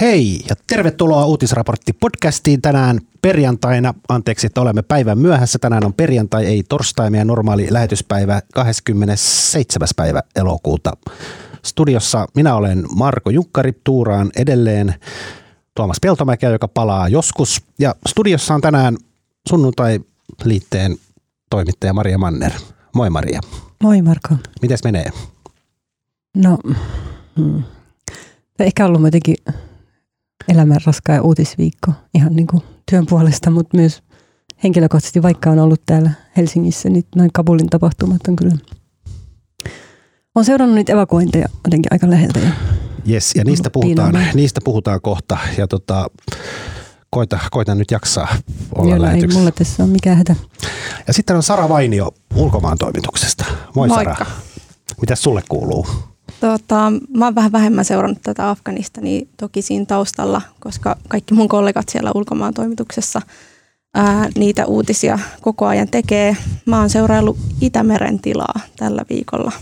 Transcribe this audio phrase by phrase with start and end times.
[0.00, 3.94] Hei ja tervetuloa Uutisraportti podcastiin tänään perjantaina.
[4.08, 5.58] Anteeksi, että olemme päivän myöhässä.
[5.58, 9.88] Tänään on perjantai, ei torstai, meidän normaali lähetyspäivä 27.
[9.96, 10.92] päivä elokuuta.
[11.64, 14.94] Studiossa minä olen Marko Jukkari, tuuraan edelleen
[15.74, 17.62] Tuomas Peltomäkeä, joka palaa joskus.
[17.78, 18.96] Ja studiossa on tänään
[19.48, 20.96] sunnuntai-liitteen
[21.50, 22.52] toimittaja Maria Manner.
[22.94, 23.40] Moi Maria.
[23.82, 24.34] Moi Marko.
[24.62, 25.10] Mites menee?
[26.36, 26.58] No,
[27.36, 27.62] hmm.
[28.58, 29.36] ehkä ollut jotenkin
[30.48, 34.02] elämän raskaa ja uutisviikko ihan niin kuin työn puolesta, mutta myös
[34.64, 38.56] henkilökohtaisesti, vaikka on ollut täällä Helsingissä, niin noin Kabulin tapahtumat on kyllä
[40.34, 42.38] on seurannut niitä evakuointeja jotenkin aika läheltä.
[42.38, 42.50] Ja
[43.10, 45.38] yes, ja niistä puhutaan, niistä puhutaan kohta.
[45.58, 46.06] Ja tota,
[47.10, 48.28] koita, koita nyt jaksaa
[48.74, 50.36] olla Joo, ei mulla tässä on mikään hätä.
[51.06, 53.44] Ja sitten on Sara Vainio ulkomaan toimituksesta.
[53.74, 54.14] Moi Moikka.
[54.14, 54.30] Sara.
[55.00, 55.86] Mitäs sulle kuuluu?
[56.40, 61.88] Tota, mä oon vähän vähemmän seurannut tätä Afganistania toki siinä taustalla, koska kaikki mun kollegat
[61.88, 63.22] siellä ulkomaan toimituksessa
[63.94, 66.36] ää, niitä uutisia koko ajan tekee.
[66.66, 69.52] Mä oon seuraillut Itämeren tilaa tällä viikolla.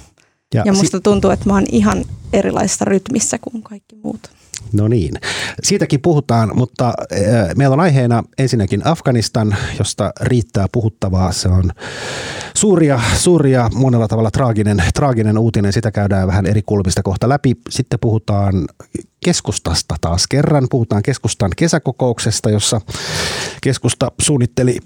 [0.55, 4.31] Ja, ja musta si- tuntuu, että mä oon ihan erilaisessa rytmissä kuin kaikki muut.
[4.73, 5.15] No niin,
[5.63, 11.33] siitäkin puhutaan, mutta äh, meillä on aiheena ensinnäkin Afganistan, josta riittää puhuttavaa.
[11.33, 11.73] Se on
[12.55, 15.73] suuria, suuria monella tavalla traaginen, traaginen uutinen.
[15.73, 17.57] Sitä käydään vähän eri kulmista kohta läpi.
[17.71, 18.55] Sitten puhutaan
[19.25, 20.67] keskustasta taas kerran.
[20.71, 22.81] Puhutaan keskustan kesäkokouksesta, jossa
[23.63, 24.79] keskusta suunnitteli,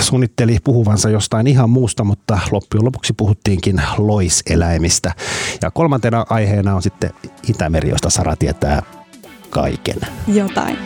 [0.00, 5.14] suunnitteli puhuvansa jostain ihan muusta, mutta loppujen lopuksi puhuttiinkin loiseläimistä.
[5.62, 7.10] Ja kolmantena aiheena on sitten
[7.48, 8.82] Itämeri, josta Sara tietää
[9.50, 9.96] kaiken.
[10.26, 10.78] Jotain.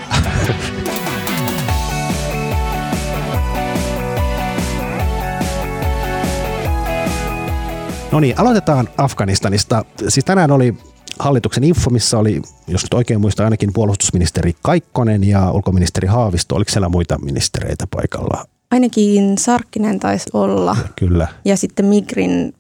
[8.13, 9.85] No niin, aloitetaan Afganistanista.
[10.09, 10.75] Siis tänään oli
[11.19, 16.57] hallituksen info, missä oli, jos nyt oikein muistan, ainakin puolustusministeri Kaikkonen ja ulkoministeri Haavisto.
[16.57, 18.45] Oliko siellä muita ministereitä paikalla?
[18.71, 20.77] Ainakin Sarkkinen taisi olla.
[20.97, 21.29] Kyllä.
[21.45, 22.55] Ja sitten Migrin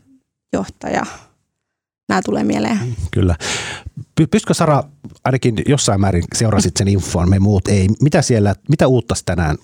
[0.53, 1.03] johtaja.
[2.09, 2.79] Nämä tulee mieleen.
[3.11, 3.37] Kyllä.
[4.31, 4.83] Pystytkö Sara,
[5.25, 7.88] ainakin jossain määrin seurasit sen infon, me muut ei.
[8.03, 9.56] Mitä, siellä, mitä uutta tänään,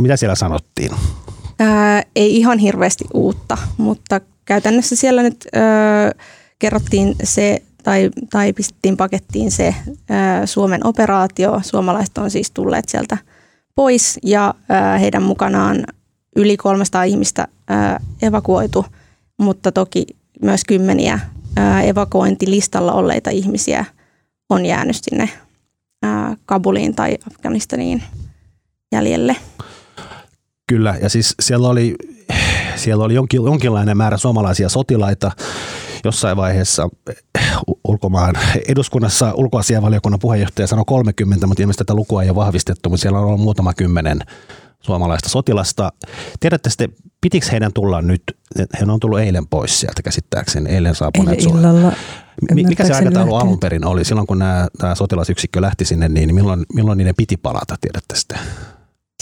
[0.00, 0.90] mitä siellä sanottiin?
[1.58, 6.12] Ää, ei ihan hirveästi uutta, mutta käytännössä siellä nyt ää,
[6.58, 9.74] kerrottiin se, tai, tai pistettiin pakettiin se
[10.10, 11.60] ää, Suomen operaatio.
[11.62, 13.18] Suomalaiset on siis tulleet sieltä
[13.74, 15.84] pois ja ää, heidän mukanaan
[16.36, 18.86] yli 300 ihmistä ää, evakuoitu,
[19.38, 20.06] mutta toki
[20.42, 21.20] myös kymmeniä
[21.84, 23.84] evakuointilistalla olleita ihmisiä
[24.50, 25.28] on jäänyt sinne
[26.46, 28.02] Kabuliin tai Afganistaniin
[28.92, 29.36] jäljelle.
[30.68, 31.94] Kyllä, ja siis siellä oli,
[32.76, 35.32] siellä oli jonkin, jonkinlainen määrä suomalaisia sotilaita
[36.04, 36.88] jossain vaiheessa
[37.88, 38.34] ulkomaan
[38.68, 43.24] eduskunnassa ulkoasianvaliokunnan puheenjohtaja sanoi 30, mutta ilmeisesti tätä lukua ei ole vahvistettu, mutta siellä on
[43.24, 44.20] ollut muutama kymmenen
[44.84, 45.92] suomalaista sotilasta.
[46.40, 48.22] Tiedätte sitten, pitikö heidän tulla nyt,
[48.58, 51.92] he on tullut eilen pois sieltä käsittääkseni, eilen saapuneet illalla.
[52.54, 54.04] Mikä se aikataulu alun perin oli?
[54.04, 58.38] Silloin kun nämä, tämä sotilasyksikkö lähti sinne, niin milloin, milloin niiden piti palata, tiedätte sitten?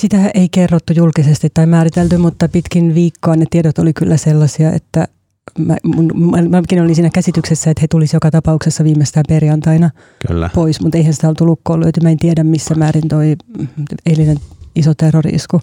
[0.00, 5.08] Sitä ei kerrottu julkisesti tai määritelty, mutta pitkin viikkoa ne tiedot oli kyllä sellaisia, että
[5.58, 5.76] mä,
[6.14, 9.90] mä, mäkin olin siinä käsityksessä, että he tulisivat joka tapauksessa viimeistään perjantaina
[10.28, 10.50] Kyllä.
[10.54, 12.00] pois, mutta eihän sitä oltu lukkoon löyty.
[12.00, 13.36] Mä en tiedä, missä määrin toi
[14.06, 14.36] eilinen
[14.74, 15.60] iso terroriisku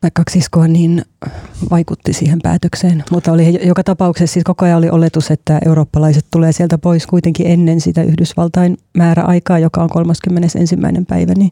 [0.00, 1.04] tai kaksi iskoa, niin
[1.70, 3.04] vaikutti siihen päätökseen.
[3.10, 7.46] Mutta oli joka tapauksessa siis koko ajan oli oletus, että eurooppalaiset tulee sieltä pois kuitenkin
[7.46, 10.76] ennen sitä Yhdysvaltain määräaikaa, joka on 31.
[11.08, 11.50] päivä, niin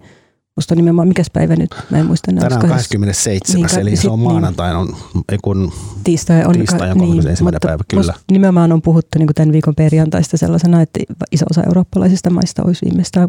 [0.56, 1.71] Musta on nimenomaan, mikäs päivä nyt?
[1.91, 2.32] Mä en muista.
[2.32, 3.71] Tänään on 27.
[3.71, 4.97] Niin, eli se on maanantaina, on,
[5.32, 5.72] ei kun
[6.05, 7.44] tiistai on, tiistai on 31.
[7.44, 8.15] Niin, päivä, kyllä.
[8.31, 11.00] Nimenomaan on puhuttu niin tämän viikon perjantaista sellaisena, että
[11.32, 13.28] iso osa eurooppalaisista maista olisi viimeistään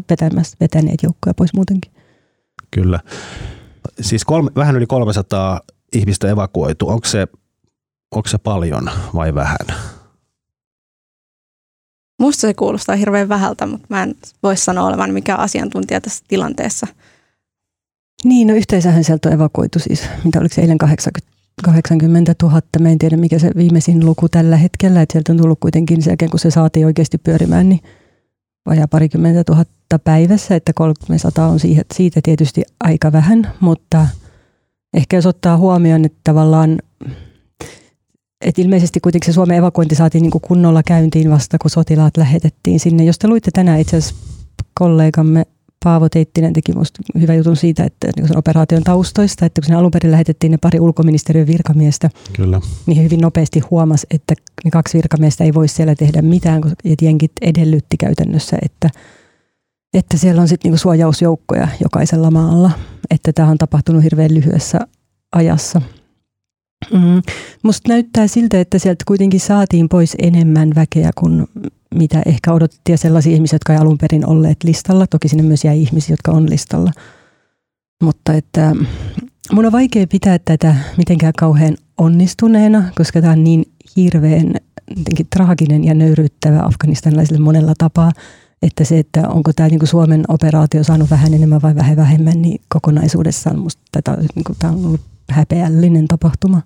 [0.60, 1.92] vetäneet joukkoja pois muutenkin.
[2.70, 3.00] Kyllä.
[4.00, 5.60] Siis kolme, vähän yli 300
[5.92, 6.88] ihmistä evakuoitu.
[6.88, 7.26] Onko se,
[8.14, 9.66] onko se paljon vai vähän?
[12.20, 16.86] Musta se kuulostaa hirveän vähältä, mutta mä en voi sanoa olevan mikä asiantuntija tässä tilanteessa.
[18.24, 22.60] Niin, no yhteisöhän sieltä on evakuoitu siis, mitä oliko se eilen 80, 80 000.
[22.80, 26.10] Mä en tiedä mikä se viimeisin luku tällä hetkellä, että sieltä on tullut kuitenkin sen
[26.10, 27.80] jälkeen, kun se saatiin oikeasti pyörimään, niin
[28.66, 34.06] vajaa parikymmentä tuhatta päivässä, että 300 on siitä, siitä tietysti aika vähän, mutta
[34.94, 36.78] ehkä jos ottaa huomioon, että tavallaan
[38.40, 43.04] että ilmeisesti kuitenkin se Suomen evakuointi saatiin niin kunnolla käyntiin vasta, kun sotilaat lähetettiin sinne.
[43.04, 44.24] Jos te luitte tänään itse asiassa
[44.74, 45.46] kollegamme
[45.86, 49.78] Paavo Teittinen teki minusta hyvä jutun siitä, että niin sen operaation taustoista, että kun sinne
[49.78, 52.60] alun perin lähetettiin ne pari ulkoministeriön virkamiestä, Kyllä.
[52.86, 54.34] niin hyvin nopeasti huomasi, että
[54.64, 58.90] ne kaksi virkamiestä ei voi siellä tehdä mitään, koska jenkit edellytti käytännössä, että
[59.94, 62.70] että siellä on sitten niinku suojausjoukkoja jokaisella maalla.
[63.10, 64.78] Että tämä on tapahtunut hirveän lyhyessä
[65.32, 65.82] ajassa.
[66.92, 67.22] Mm.
[67.62, 71.46] Musta näyttää siltä, että sieltä kuitenkin saatiin pois enemmän väkeä kuin
[71.96, 72.98] mitä ehkä odotettiin.
[72.98, 75.06] sellaisia ihmisiä, jotka ei alun perin olleet listalla.
[75.06, 76.92] Toki sinne myös jäi ihmisiä, jotka on listalla.
[78.02, 78.72] Mutta että
[79.52, 83.64] mun on vaikea pitää tätä mitenkään kauhean onnistuneena, koska tämä on niin
[83.96, 84.54] hirveän
[85.34, 88.12] traaginen ja nöyryyttävä afganistanilaisille monella tapaa,
[88.62, 92.60] että se, että onko tämä niin Suomen operaatio saanut vähän enemmän vai vähän vähemmän, niin
[92.68, 95.00] kokonaisuudessaan musta tätä, niin kuin, tämä on ollut
[95.30, 96.62] häpeällinen tapahtuma.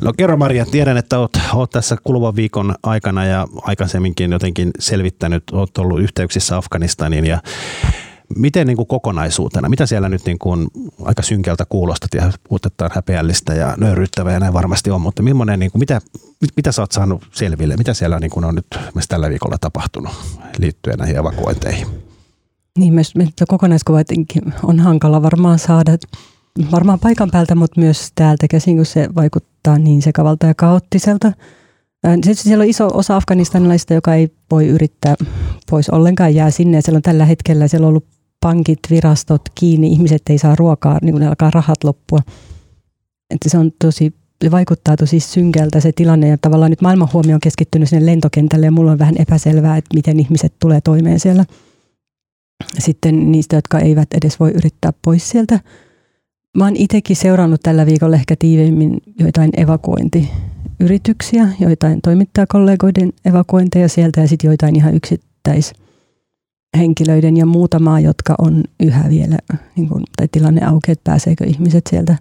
[0.00, 5.44] No kerro Maria, tiedän, että olet, olet tässä kuluvan viikon aikana ja aikaisemminkin jotenkin selvittänyt,
[5.52, 7.38] olet ollut yhteyksissä Afganistaniin ja
[8.36, 10.68] Miten niin kuin kokonaisuutena, mitä siellä nyt niin kuin
[11.04, 15.36] aika synkältä kuulostat ja puhutetaan häpeällistä ja nöyryttävää ja näin varmasti on, mutta niin
[15.70, 16.00] kuin, mitä,
[16.56, 20.12] mitä sä oot saanut selville, mitä siellä niin kuin on nyt myös tällä viikolla tapahtunut
[20.58, 21.86] liittyen näihin evakuointeihin?
[22.78, 23.14] Niin, myös
[23.48, 23.98] kokonaiskuva
[24.62, 25.96] on hankala varmaan saada
[26.72, 31.32] varmaan paikan päältä, mutta myös täältä käsin, kun se vaikuttaa niin sekavalta ja kaoottiselta.
[32.14, 35.14] Sitten siellä on iso osa afganistanilaista, joka ei voi yrittää
[35.70, 36.80] pois ollenkaan, jää sinne.
[36.80, 38.06] Siellä on tällä hetkellä siellä on ollut
[38.40, 42.18] pankit, virastot kiinni, ihmiset ei saa ruokaa, niin kun alkaa rahat loppua.
[43.34, 44.14] Että se on tosi,
[44.50, 48.72] vaikuttaa tosi synkältä se tilanne ja tavallaan nyt maailman huomio on keskittynyt sinne lentokentälle ja
[48.72, 51.44] mulla on vähän epäselvää, että miten ihmiset tulee toimeen siellä.
[52.78, 55.60] Sitten niistä, jotka eivät edes voi yrittää pois sieltä.
[56.56, 64.28] Mä oon itsekin seurannut tällä viikolla ehkä tiiveimmin joitain evakuointiyrityksiä, joitain toimittajakollegoiden evakuointeja sieltä ja
[64.28, 65.72] sitten joitain ihan yksittäis
[66.78, 69.38] henkilöiden ja muutamaa, jotka on yhä vielä,
[69.76, 72.16] niin kun, tai tilanne auki, että pääseekö ihmiset sieltä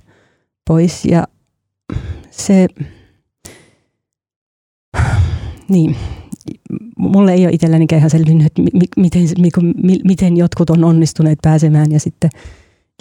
[0.67, 1.05] pois.
[1.05, 1.27] Ja
[2.31, 2.67] se,
[5.69, 5.95] niin,
[6.97, 8.61] mulle ei ole itselläni ihan selvinnyt, että
[8.97, 9.23] miten,
[10.03, 12.29] miten jotkut on onnistuneet pääsemään ja sitten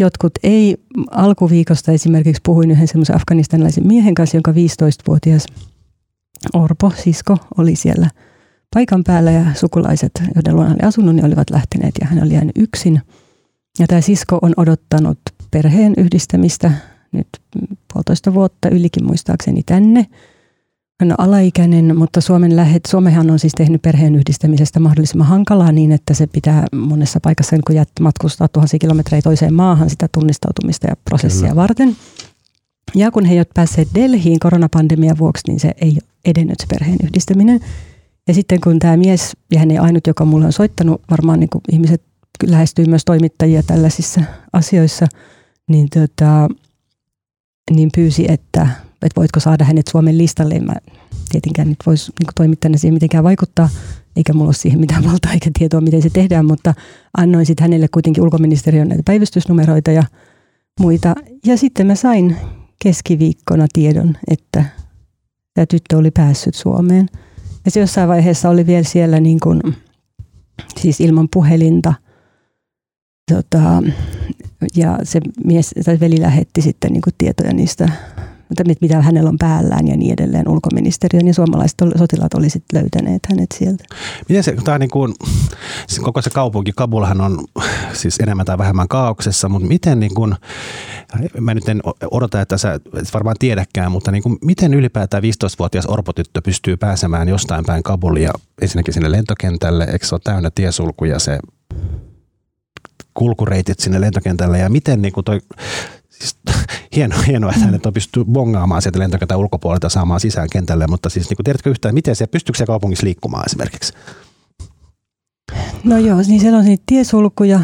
[0.00, 0.76] jotkut ei.
[1.10, 5.46] Alkuviikosta esimerkiksi puhuin yhden semmoisen afganistanilaisen miehen kanssa, jonka 15-vuotias
[6.54, 8.10] Orpo, sisko, oli siellä–
[8.74, 12.58] paikan päällä ja sukulaiset, joiden luona oli asunut, niin olivat lähteneet ja hän oli jäänyt
[12.58, 13.00] yksin.
[13.78, 15.18] Ja tämä sisko on odottanut
[15.50, 16.72] perheen yhdistämistä
[17.12, 17.28] nyt
[17.92, 20.06] puolitoista vuotta ylikin muistaakseni tänne.
[21.00, 25.92] Hän on alaikäinen, mutta Suomen lähet, Suomehan on siis tehnyt perheen yhdistämisestä mahdollisimman hankalaa niin,
[25.92, 30.96] että se pitää monessa paikassa, kun jät matkustaa tuhansia kilometrejä toiseen maahan sitä tunnistautumista ja
[31.04, 31.56] prosessia Kyllä.
[31.56, 31.96] varten.
[32.94, 37.60] Ja kun he eivät päässeet Delhiin koronapandemian vuoksi, niin se ei edennyt se perheen yhdistäminen.
[38.28, 41.48] Ja sitten kun tämä mies, ja hän ei ainut, joka mulle on soittanut, varmaan niin
[41.72, 42.02] ihmiset
[42.46, 44.20] lähestyy myös toimittajia tällaisissa
[44.52, 45.06] asioissa,
[45.68, 46.48] niin, tota,
[47.70, 48.68] niin pyysi, että,
[49.02, 50.60] että voitko saada hänet Suomen listalle.
[50.60, 50.74] Mä
[51.28, 53.68] tietenkään nyt voisi niin toimittajana siihen mitenkään vaikuttaa,
[54.16, 56.74] eikä mulla ole siihen mitään valtaa eikä tietoa, miten se tehdään, mutta
[57.18, 60.02] annoin sitten hänelle kuitenkin ulkoministeriön näitä päivystysnumeroita ja
[60.80, 61.14] muita.
[61.46, 62.36] Ja sitten mä sain
[62.82, 64.64] keskiviikkona tiedon, että
[65.54, 67.08] tämä tyttö oli päässyt Suomeen–
[67.68, 69.60] ja se jossain vaiheessa oli vielä siellä niin kuin,
[70.76, 71.94] siis ilman puhelinta.
[73.32, 73.82] Tota,
[74.76, 77.88] ja se mies tai veli lähetti sitten niin kuin tietoja niistä,
[78.80, 83.46] mitä hänellä on päällään ja niin edelleen ulkoministeriön ja suomalaiset sotilaat oli sitten löytäneet hänet
[83.54, 83.84] sieltä.
[84.28, 85.14] Miten se, tämä niin kuin,
[85.86, 87.44] siis koko se kaupunki, Kabulhan on
[87.92, 90.34] siis enemmän tai vähemmän kaauksessa, mutta miten niin kuin,
[91.40, 95.86] mä nyt en odota, että sä et varmaan tiedäkään, mutta niin kuin, miten ylipäätään 15-vuotias
[95.86, 101.38] orpotyttö pystyy pääsemään jostain päin Kabulia ensinnäkin sinne lentokentälle, eikö se ole täynnä tiesulkuja se
[103.14, 104.58] kulkureitit sinne lentokentälle?
[104.58, 105.40] Ja miten niin kuin toi,
[106.08, 106.36] siis,
[106.96, 111.28] hienoa, hienoa, että hänet on pystynyt bongaamaan sieltä lentokentän ulkopuolelta saamaan sisään kentälle, mutta siis
[111.28, 113.92] niin kuin, tiedätkö yhtään, miten se, pystyykö se kaupungissa liikkumaan esimerkiksi?
[115.84, 117.60] No joo, niin siellä on niitä tiesulkuja,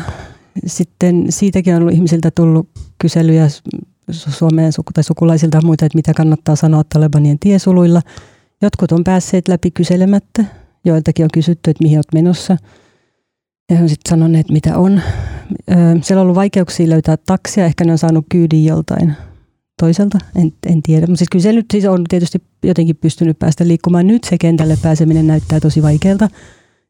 [0.67, 2.69] sitten siitäkin on ollut ihmisiltä tullut
[2.99, 3.49] kyselyjä
[4.11, 8.01] Suomeen tai sukulaisilta muita, että mitä kannattaa sanoa Talebanien tiesuluilla.
[8.63, 10.45] Jotkut on päässeet läpi kyselemättä,
[10.85, 12.57] joiltakin on kysytty, että mihin olet menossa.
[13.71, 15.01] Ja on sitten sanoneet, mitä on.
[16.03, 19.15] Siellä on ollut vaikeuksia löytää taksia, ehkä ne on saanut kyydin joltain
[19.81, 21.07] toiselta, en, en tiedä.
[21.07, 24.07] Mutta siis kyllä se nyt siis on tietysti jotenkin pystynyt päästä liikkumaan.
[24.07, 26.29] Nyt se kentälle pääseminen näyttää tosi vaikealta.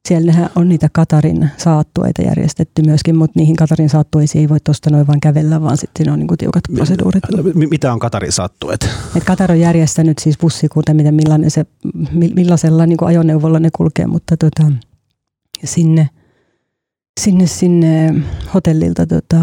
[0.09, 5.07] Siellähän on niitä Katarin saattueita järjestetty myöskin, mutta niihin Katarin saattueisiin ei voi tuosta noin
[5.07, 7.23] vaan kävellä, vaan sitten on niin kuin tiukat proseduurit.
[7.55, 8.89] Mitä on Katarin saattuet?
[9.17, 11.67] Et Katar on järjestänyt siis bussikuuta, miten millainen se,
[12.13, 14.73] millaisella niin kuin ajoneuvolla ne kulkee, mutta tota,
[15.65, 16.09] sinne,
[17.21, 18.15] sinne, sinne
[18.55, 19.41] hotellilta, tota,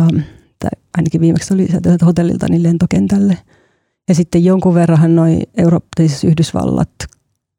[0.59, 3.37] tai ainakin viimeksi oli sieltä hotellilta niin lentokentälle.
[4.09, 6.89] Ja sitten jonkun verran noin Eurooppa, siis Yhdysvallat,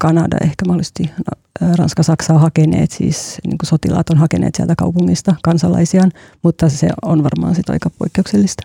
[0.03, 4.75] Kanada, ehkä mahdollisesti no, Ranska, Saksa on hakeneet, siis niin kuin sotilaat on hakeneet sieltä
[4.79, 8.63] kaupungista kansalaisiaan, mutta se on varmaan sitten aika poikkeuksellista.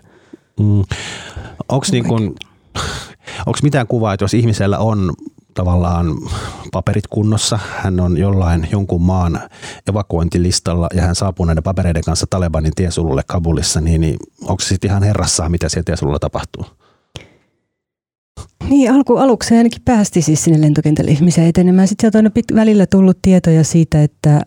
[0.60, 0.84] Mm.
[1.68, 2.34] Onko niin kun,
[3.62, 5.12] mitään kuvaa, että jos ihmisellä on
[5.54, 6.06] tavallaan
[6.72, 9.40] paperit kunnossa, hän on jollain jonkun maan
[9.88, 14.90] evakuointilistalla ja hän saapuu näiden papereiden kanssa Talebanin tiesululle Kabulissa, niin, niin onko se sitten
[14.90, 16.64] ihan herrassaan, mitä siellä tiesululla tapahtuu?
[18.68, 21.88] Niin, alku, aluksi ainakin päästi siis sinne lentokentälle ihmisiä etenemään.
[21.88, 24.40] Sitten sieltä on pit, välillä tullut tietoja siitä, että,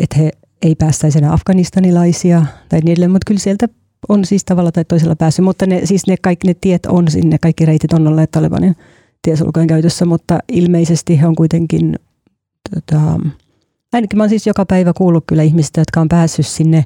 [0.00, 0.30] että he
[0.62, 3.68] ei päästäisi enää afganistanilaisia tai edelleen, mutta kyllä sieltä
[4.08, 7.38] on siis tavalla tai toisella päässyt, mutta ne, siis ne kaikki ne tiet on sinne,
[7.38, 8.76] kaikki reitit on olleet Talibanin
[9.22, 11.98] tiesulkujen käytössä, mutta ilmeisesti he on kuitenkin,
[12.74, 13.00] tota,
[13.92, 16.84] ainakin mä oon siis joka päivä kuullut kyllä ihmistä, jotka on päässyt sinne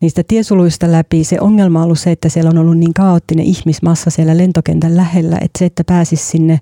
[0.00, 1.24] niistä tiesuluista läpi.
[1.24, 5.36] Se ongelma on ollut se, että siellä on ollut niin kaoottinen ihmismassa siellä lentokentän lähellä,
[5.40, 6.58] että se, että pääsisi sinne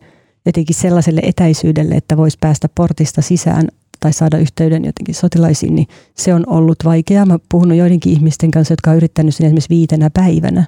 [0.47, 3.69] jotenkin sellaiselle etäisyydelle, että voisi päästä portista sisään
[4.01, 7.27] tai saada yhteyden jotenkin sotilaisiin, niin se on ollut vaikeaa.
[7.27, 10.65] Mä puhunut joidenkin ihmisten kanssa, jotka on yrittänyt sinne esimerkiksi viitenä päivänä.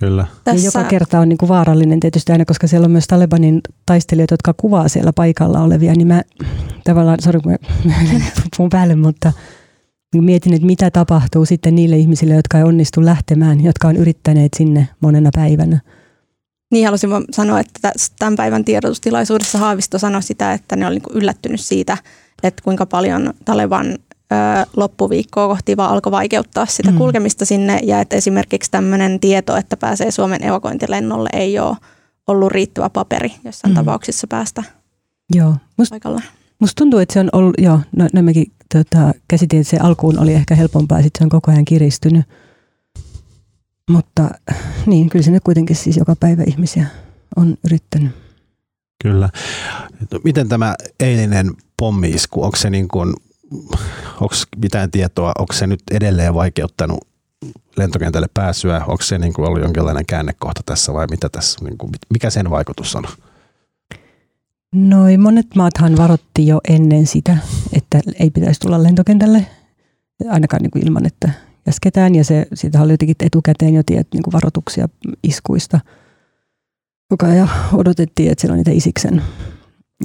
[0.00, 0.26] Kyllä.
[0.44, 0.66] Tässä...
[0.66, 4.54] joka kerta on niin kuin vaarallinen tietysti aina, koska siellä on myös Talebanin taistelijoita, jotka
[4.56, 6.22] kuvaa siellä paikalla olevia, niin mä
[6.84, 7.52] tavallaan, sori kun
[7.84, 7.94] mä
[8.56, 9.32] puhun päälle, mutta
[10.22, 14.88] mietin, että mitä tapahtuu sitten niille ihmisille, jotka ei onnistu lähtemään, jotka on yrittäneet sinne
[15.00, 15.80] monena päivänä.
[16.70, 21.60] Niin halusin sanoa, että tämän päivän tiedotustilaisuudessa Haavisto sanoi sitä, että ne oli niin yllättynyt
[21.60, 21.96] siitä,
[22.42, 23.98] että kuinka paljon Taleban
[24.76, 26.98] loppuviikkoa kohti vaan alkoi vaikeuttaa sitä mm.
[26.98, 31.76] kulkemista sinne ja että esimerkiksi tämmöinen tieto, että pääsee Suomen evakuointilennolle ei ole
[32.26, 33.76] ollut riittävä paperi jossain mm.
[33.76, 34.62] tapauksissa päästä
[35.34, 35.56] Joo.
[35.76, 36.22] Must, paikalle.
[36.60, 40.18] Musta tuntuu, että se on ollut, joo, no, no mekin tota, käsitin, että se alkuun
[40.18, 42.24] oli ehkä helpompaa, sitten se on koko ajan kiristynyt.
[43.90, 44.30] Mutta
[44.86, 46.86] niin, kyllä nyt kuitenkin siis joka päivä ihmisiä
[47.36, 48.12] on yrittänyt.
[49.02, 49.28] Kyllä.
[50.24, 53.14] Miten tämä eilinen pommiisku, onko se niin kuin
[54.20, 57.08] onko mitään tietoa, onko se nyt edelleen vaikeuttanut
[57.76, 61.92] lentokentälle pääsyä, onko se niin kuin ollut jonkinlainen käännekohta tässä vai mitä tässä, niin kuin,
[62.12, 63.04] mikä sen vaikutus on?
[64.74, 67.36] Noin monet maathan varotti jo ennen sitä,
[67.72, 69.46] että ei pitäisi tulla lentokentälle,
[70.28, 71.30] ainakaan niin kuin ilman, että
[71.64, 72.14] käsketään.
[72.14, 74.88] Ja se, siitä oli jotenkin etukäteen jo tiet, niin kuin varoituksia
[75.22, 75.80] iskuista.
[77.08, 79.22] Koko ajan odotettiin, että siellä on niitä Isiksen,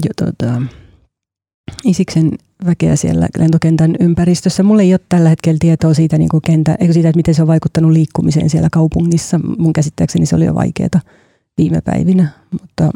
[0.06, 0.62] jo, tuota,
[1.86, 2.32] Isiksen
[2.66, 4.64] väkeä siellä lentokentän ympäristössä.
[4.64, 7.42] Mulla ei ole tällä hetkellä tietoa siitä, niin kuin kentä, eikö siitä, että miten se
[7.42, 9.40] on vaikuttanut liikkumiseen siellä kaupungissa.
[9.58, 11.02] Mun käsittääkseni se oli jo vaikeaa
[11.58, 12.92] viime päivinä, mutta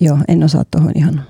[0.00, 1.22] joo, en osaa tuohon ihan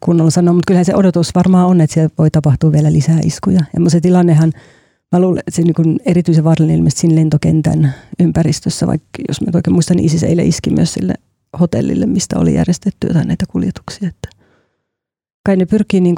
[0.00, 3.60] kunnolla sanoa, mutta kyllähän se odotus varmaan on, että siellä voi tapahtua vielä lisää iskuja.
[3.74, 4.52] Ja se tilannehan,
[5.12, 9.74] mä luulen, että se niin erityisen vaarallinen ilmeisesti siinä lentokentän ympäristössä, vaikka jos mä oikein
[9.74, 11.14] muistan, niin ISIS eilen iski myös sille
[11.60, 14.08] hotellille, mistä oli järjestetty jotain näitä kuljetuksia.
[14.08, 14.28] Että
[15.46, 16.16] kai ne pyrkii niin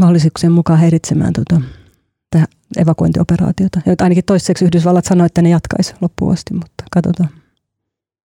[0.00, 1.66] mahdollisuuksien mukaan häiritsemään tuota,
[2.76, 3.80] evakuointioperaatiota.
[3.86, 7.28] Ja ainakin toiseksi Yhdysvallat sanoi, että ne jatkaisi loppuun asti, mutta katsotaan.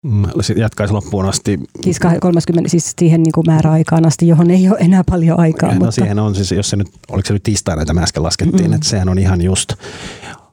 [0.08, 1.60] Mm, jatkaisi loppuun asti.
[1.84, 5.70] Siis 30, siis siihen niin kuin määräaikaan asti, johon ei ole enää paljon aikaa.
[5.70, 5.92] No mutta...
[5.92, 8.74] siihen on siis, jos se nyt, oliko se nyt tiistaina, että me äsken laskettiin, mm.
[8.74, 9.74] että sehän on ihan just.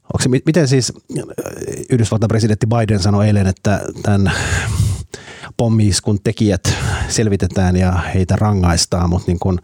[0.05, 0.93] Onko se, miten siis
[1.91, 4.33] Yhdysvaltain presidentti Biden sanoi eilen, että tämän
[5.57, 6.75] pommiiskun tekijät
[7.09, 9.59] selvitetään ja heitä rangaistaan, mutta niin kun,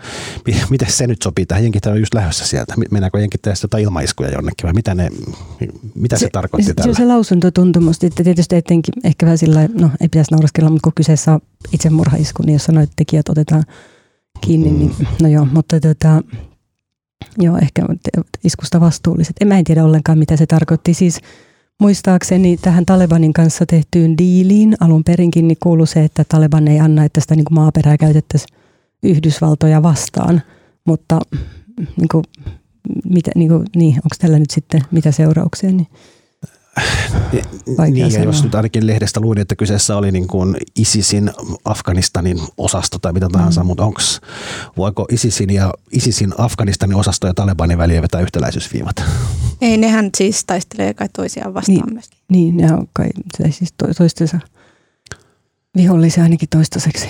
[0.70, 1.62] miten se nyt sopii tähän?
[1.62, 2.74] Jenkit on just lähdössä sieltä.
[2.90, 5.08] Mennäänkö jenkit tästä jotain ilmaiskuja jonnekin vai mitä, ne,
[5.94, 6.94] mitä se, se tarkoitti se, tällä?
[6.94, 10.92] Se, se lausuntotuntumus, että tietysti etenkin ehkä vähän sillä no ei pitäisi nauraskella, mutta kun
[10.94, 11.40] kyseessä on
[11.72, 13.64] itsemurhaisku, niin jos sanoit, että tekijät otetaan
[14.40, 15.06] kiinni, niin mm.
[15.22, 16.22] no joo, mutta tota,
[17.38, 17.82] joo, ehkä
[18.44, 19.36] iskusta vastuulliset.
[19.40, 20.94] En mä en tiedä ollenkaan, mitä se tarkoitti.
[20.94, 21.20] Siis
[21.80, 27.04] Muistaakseni tähän Talebanin kanssa tehtyyn diiliin alun perinkin niin kuului se, että Taleban ei anna,
[27.04, 28.58] että sitä niin kuin maaperää käytettäisiin
[29.02, 30.42] Yhdysvaltoja vastaan.
[30.84, 31.20] Mutta
[31.96, 32.24] niin kuin,
[33.04, 35.72] mitä, niin kuin, niin, onko tällä nyt sitten mitä seurauksia?
[35.72, 35.86] Niin.
[37.90, 41.30] Niin, ja jos nyt ainakin lehdestä luin, että kyseessä oli niin kuin ISISin
[41.64, 43.66] Afganistanin osasto tai mitä tahansa, mm.
[43.66, 44.20] mutta onks,
[44.76, 49.02] voiko ISISin ja ISISin Afganistanin osasto ja Talebanin väliä vetää yhtäläisyysviivat?
[49.60, 52.18] Ei, nehän siis taistelee kai toisiaan vastaan niin, myöskin.
[52.28, 54.38] Niin, ne on kai se siis to, toistensa
[55.76, 57.08] vihollisia ainakin toistaiseksi.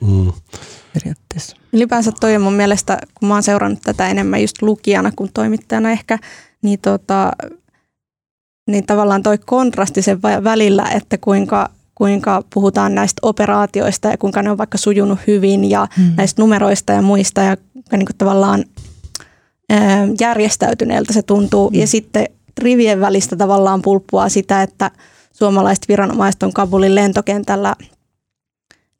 [0.00, 0.32] Mm.
[0.94, 1.56] Periaatteessa.
[1.72, 5.90] Ylipäänsä toi on mun mielestä, kun mä oon seurannut tätä enemmän just lukijana kuin toimittajana
[5.90, 6.18] ehkä,
[6.62, 7.32] niin tota,
[8.66, 14.50] niin tavallaan toi kontrasti sen välillä, että kuinka, kuinka puhutaan näistä operaatioista ja kuinka ne
[14.50, 16.12] on vaikka sujunut hyvin ja hmm.
[16.16, 17.56] näistä numeroista ja muista ja
[17.92, 18.64] niin kuin tavallaan
[19.70, 21.70] ää, järjestäytyneeltä se tuntuu.
[21.70, 21.80] Hmm.
[21.80, 22.26] Ja sitten
[22.58, 24.90] rivien välistä tavallaan pulppua sitä, että
[25.32, 27.76] suomalaiset viranomaiset on Kabulin lentokentällä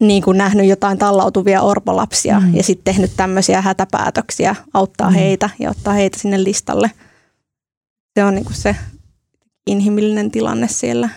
[0.00, 2.54] niin kuin nähnyt jotain tallautuvia orpolapsia mm.
[2.54, 5.14] ja sitten tehnyt tämmöisiä hätäpäätöksiä, auttaa mm.
[5.14, 6.90] heitä ja ottaa heitä sinne listalle.
[8.14, 8.76] Se on niin kuin se
[9.66, 11.08] inhimillinen tilanne siellä.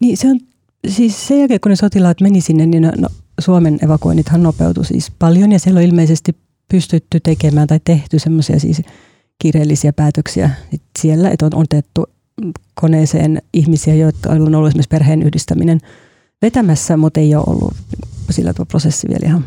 [0.00, 0.40] Niin se on,
[0.88, 3.08] siis sen jälkeen kun ne sotilaat meni sinne, niin no,
[3.40, 6.36] Suomen evakuoinnithan nopeutui siis paljon ja siellä on ilmeisesti
[6.68, 8.82] pystytty tekemään tai tehty semmoisia siis
[9.42, 10.50] kiireellisiä päätöksiä
[10.98, 12.06] siellä, että on otettu
[12.74, 15.80] koneeseen ihmisiä, jotka on ollut esimerkiksi perheen yhdistäminen
[16.42, 17.74] vetämässä, mutta ei ole ollut
[18.30, 19.44] sillä tuo prosessi vielä ihan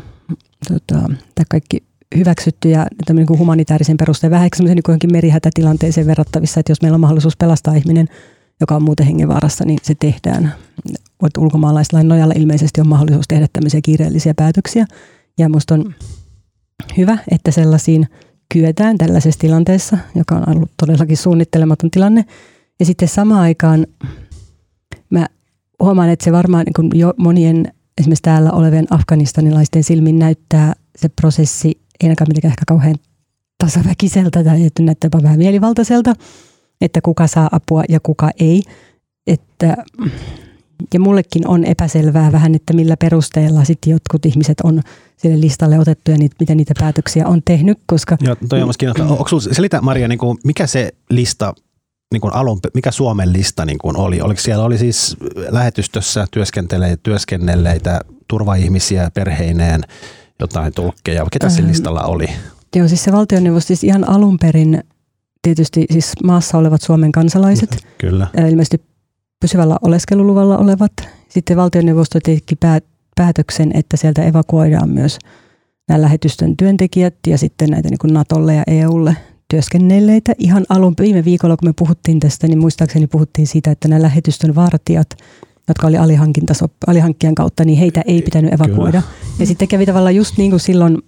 [0.68, 1.00] tota,
[1.34, 1.82] tämä kaikki
[2.16, 6.96] hyväksytty ja niin kuin humanitaarisen perusteen vähän semmoisen niin johonkin merihätätilanteeseen verrattavissa, että jos meillä
[6.96, 8.08] on mahdollisuus pelastaa ihminen,
[8.60, 10.54] joka on muuten hengenvaarassa, niin se tehdään.
[11.38, 14.86] Ulkomaalaislain nojalla ilmeisesti on mahdollisuus tehdä tämmöisiä kiireellisiä päätöksiä.
[15.38, 15.94] Ja minusta on
[16.96, 18.08] hyvä, että sellaisiin
[18.52, 22.24] kyetään tällaisessa tilanteessa, joka on ollut todellakin suunnittelematon tilanne.
[22.80, 23.86] Ja sitten samaan aikaan
[25.10, 25.26] mä
[25.82, 31.80] huomaan, että se varmaan niin jo monien esimerkiksi täällä olevien afganistanilaisten silmin näyttää se prosessi
[32.02, 32.96] ei ainakaan mitenkään ehkä kauhean
[33.58, 36.14] tasaväkiseltä tai että näyttää jopa vähän mielivaltaiselta,
[36.80, 38.62] että kuka saa apua ja kuka ei.
[39.26, 39.76] Että,
[40.94, 44.80] ja mullekin on epäselvää vähän, että millä perusteella sitten jotkut ihmiset on
[45.16, 47.78] sille listalle otettu ja niitä, miten niitä päätöksiä on tehnyt.
[47.86, 48.68] Koska, Joo, toi on
[49.08, 51.54] Onko sinulla, selitä Maria, niin kuin, mikä se lista
[52.12, 54.20] niin kuin alun, mikä Suomen lista niin kuin oli?
[54.20, 55.16] Oliko siellä oli siis
[55.48, 56.26] lähetystössä
[57.02, 59.80] työskennelleitä turvaihmisiä perheineen,
[60.40, 61.26] jotain tulkkeja?
[61.32, 62.26] Ketä sillä listalla oli?
[62.76, 64.84] Joo, siis se valtioneuvosto siis ihan alun perin
[65.42, 67.86] tietysti siis maassa olevat Suomen kansalaiset.
[67.98, 68.26] Kyllä.
[68.48, 68.82] Ilmeisesti
[69.40, 70.92] pysyvällä oleskeluluvalla olevat.
[71.28, 72.56] Sitten valtioneuvosto teki
[73.16, 75.18] päätöksen, että sieltä evakuoidaan myös
[75.88, 79.16] nämä lähetystön työntekijät ja sitten näitä niin kuin Natolle ja EUlle
[79.48, 80.32] työskennelleitä.
[80.38, 84.54] Ihan alun viime viikolla, kun me puhuttiin tästä, niin muistaakseni puhuttiin siitä, että nämä lähetystön
[84.54, 85.08] vartijat,
[85.68, 85.96] jotka oli
[86.86, 89.02] alihankkijan kautta, niin heitä ei pitänyt evakuoida.
[89.02, 89.21] Kyllä.
[89.38, 90.98] Ja sitten kävi tavallaan just niin kuin silloin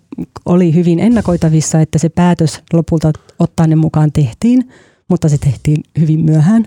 [0.45, 4.73] oli hyvin ennakoitavissa, että se päätös lopulta ottaa ne mukaan tehtiin,
[5.11, 6.67] mutta se tehtiin hyvin myöhään,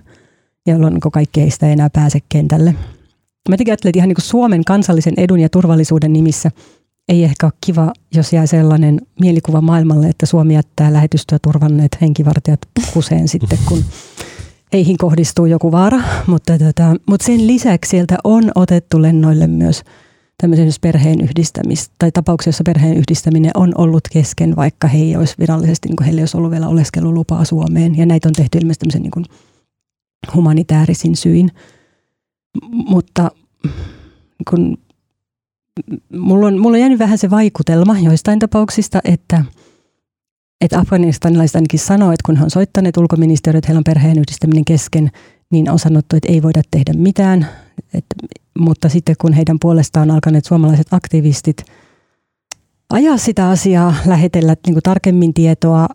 [0.67, 2.71] jolloin niin kaikki ei sitä enää pääse kentälle.
[3.49, 6.51] Mä jotenkin ajattelin, että ihan niin kuin Suomen kansallisen edun ja turvallisuuden nimissä–
[7.09, 12.59] ei ehkä ole kiva, jos jää sellainen mielikuva maailmalle, että Suomi jättää lähetystöä turvanneet henkivartijat
[12.93, 13.83] kuseen sitten, kun
[14.73, 15.99] heihin kohdistuu joku vaara.
[16.27, 19.83] Mutta, tota, mutta sen lisäksi sieltä on otettu lennoille myös
[20.41, 25.35] tämmöisen perheen yhdistämistä, tai tapauksia, jossa perheen yhdistäminen on ollut kesken, vaikka he ei olisi
[25.39, 27.97] virallisesti, niin heillä ei olisi ollut vielä oleskelulupaa Suomeen.
[27.97, 29.25] Ja näitä on tehty ilmeisesti tämmöisen niin kuin
[30.35, 31.51] humanitaarisin syin.
[32.71, 33.31] Mutta
[34.49, 34.77] kun
[36.13, 39.45] mulla on, mulla on jäänyt vähän se vaikutelma joistain tapauksista, että,
[40.61, 44.65] että afganistanilaiset ainakin sanoo, että kun he on soittaneet ulkoministeriöt, että heillä on perheen yhdistäminen
[44.65, 45.11] kesken,
[45.51, 47.47] niin on sanottu, että ei voida tehdä mitään.
[47.93, 48.05] Et,
[48.59, 51.65] mutta sitten kun heidän puolestaan alkaneet suomalaiset aktivistit
[52.89, 55.87] ajaa sitä asiaa, lähetellä niin tarkemmin tietoa,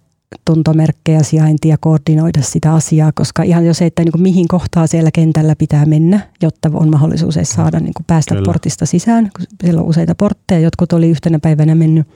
[0.44, 5.10] tuntomerkkejä, sijaintia, koordinoida sitä asiaa, koska ihan jo se, että niin kuin mihin kohtaa siellä
[5.10, 8.46] kentällä pitää mennä, jotta on mahdollisuus edes saada niin kuin päästä Kyllä.
[8.46, 9.30] portista sisään.
[9.62, 12.06] Siellä on useita portteja, jotkut oli yhtenä päivänä mennyt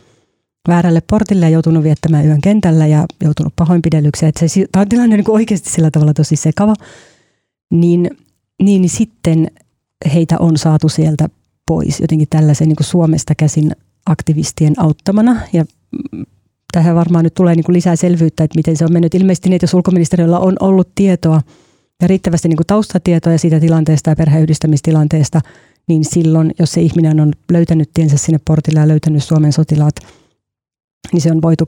[0.69, 4.27] väärälle portille ja joutunut viettämään yön kentällä ja joutunut pahoinpidellyksi.
[4.27, 6.75] Että se, tämä on tilanne niin kuin oikeasti sillä tavalla tosi sekava.
[7.71, 8.11] Niin,
[8.63, 9.51] niin sitten
[10.15, 11.29] heitä on saatu sieltä
[11.67, 13.73] pois jotenkin tällaisen niin kuin Suomesta käsin
[14.07, 15.41] aktivistien auttamana.
[15.53, 15.65] Ja
[16.73, 19.15] tähän varmaan nyt tulee niin kuin lisää selvyyttä, että miten se on mennyt.
[19.15, 21.41] Ilmeisesti niitä, jos ulkoministeriöllä on ollut tietoa
[22.03, 25.41] ja riittävästi niin kuin taustatietoja siitä tilanteesta ja perheyhdistämistilanteesta,
[25.89, 29.97] niin silloin, jos se ihminen on löytänyt tiensä sinne portille ja löytänyt Suomen sotilaat,
[31.13, 31.65] niin se on voitu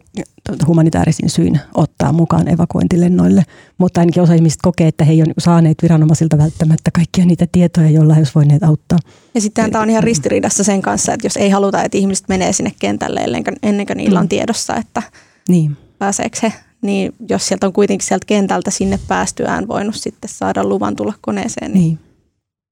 [0.67, 3.43] humanitaarisin syyn ottaa mukaan evakuointilennoille.
[3.79, 7.91] Mutta ainakin osa ihmistä kokee, että he eivät ole saaneet viranomaisilta välttämättä kaikkia niitä tietoja,
[7.91, 8.99] joilla he olisivat voineet auttaa.
[9.35, 12.53] Ja sitten tämä on ihan ristiriidassa sen kanssa, että jos ei haluta, että ihmiset menee
[12.53, 13.21] sinne kentälle
[13.63, 14.29] ennen kuin niillä on mm.
[14.29, 15.03] tiedossa, että
[15.49, 15.77] niin.
[15.99, 20.97] pääseekö he, niin jos sieltä on kuitenkin sieltä kentältä sinne päästyään voinut sitten saada luvan
[20.97, 21.99] tulla koneeseen, niin, niin.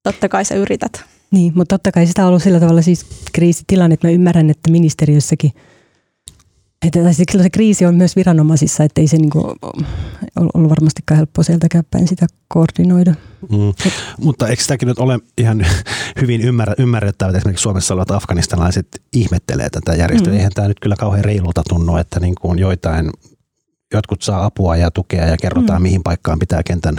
[0.03, 1.05] totta kai sä yrität.
[1.31, 4.71] Niin, mutta totta kai sitä on ollut sillä tavalla siis kriisitilanne, että mä ymmärrän, että
[4.71, 5.53] ministeriössäkin–
[6.87, 9.45] että silloin se kriisi on myös viranomaisissa, että ei se niin kuin
[10.55, 13.15] ollut varmastikaan helppoa sieltäkään päin sitä koordinoida.
[13.51, 13.95] Mm.
[14.21, 15.67] Mutta eikö sitäkin nyt ole ihan
[16.21, 20.33] hyvin ymmärrä, ymmärrettävä, että esimerkiksi Suomessa olevat afganistanilaiset ihmettelee tätä järjestöä.
[20.33, 20.37] Mm.
[20.37, 23.11] Eihän tämä nyt kyllä kauhean reilulta tunnu, että niin kuin joitain
[23.95, 25.83] jotkut saa apua ja tukea ja kerrotaan, mm.
[25.83, 26.97] mihin paikkaan pitää kentän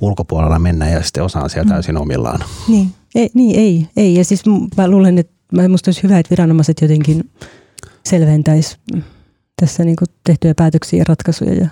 [0.00, 1.72] ulkopuolella mennä ja sitten osa on siellä mm.
[1.72, 2.40] täysin omillaan.
[2.68, 4.14] Niin, ei, niin ei, ei.
[4.14, 4.42] Ja siis
[4.76, 7.30] mä luulen, että minusta olisi hyvä, että viranomaiset jotenkin
[8.06, 8.76] selventäisi
[9.60, 11.54] tässä niin kuin tehtyjä päätöksiä ja ratkaisuja.
[11.54, 11.68] Ja,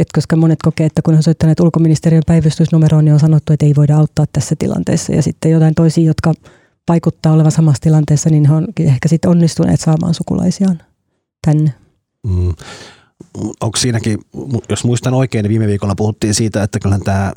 [0.00, 3.74] et koska monet kokee, että kun on soittaneet ulkoministeriön päivystysnumeroon, niin on sanottu, että ei
[3.76, 5.12] voida auttaa tässä tilanteessa.
[5.12, 6.34] Ja sitten jotain toisia, jotka
[6.88, 10.82] vaikuttaa olevan samassa tilanteessa, niin he on ehkä sitten onnistuneet saamaan sukulaisiaan
[11.46, 11.74] tänne.
[12.26, 12.54] Mm.
[13.60, 14.18] Onko siinäkin,
[14.68, 17.32] jos muistan oikein, niin viime viikolla puhuttiin siitä, että kyllä tämä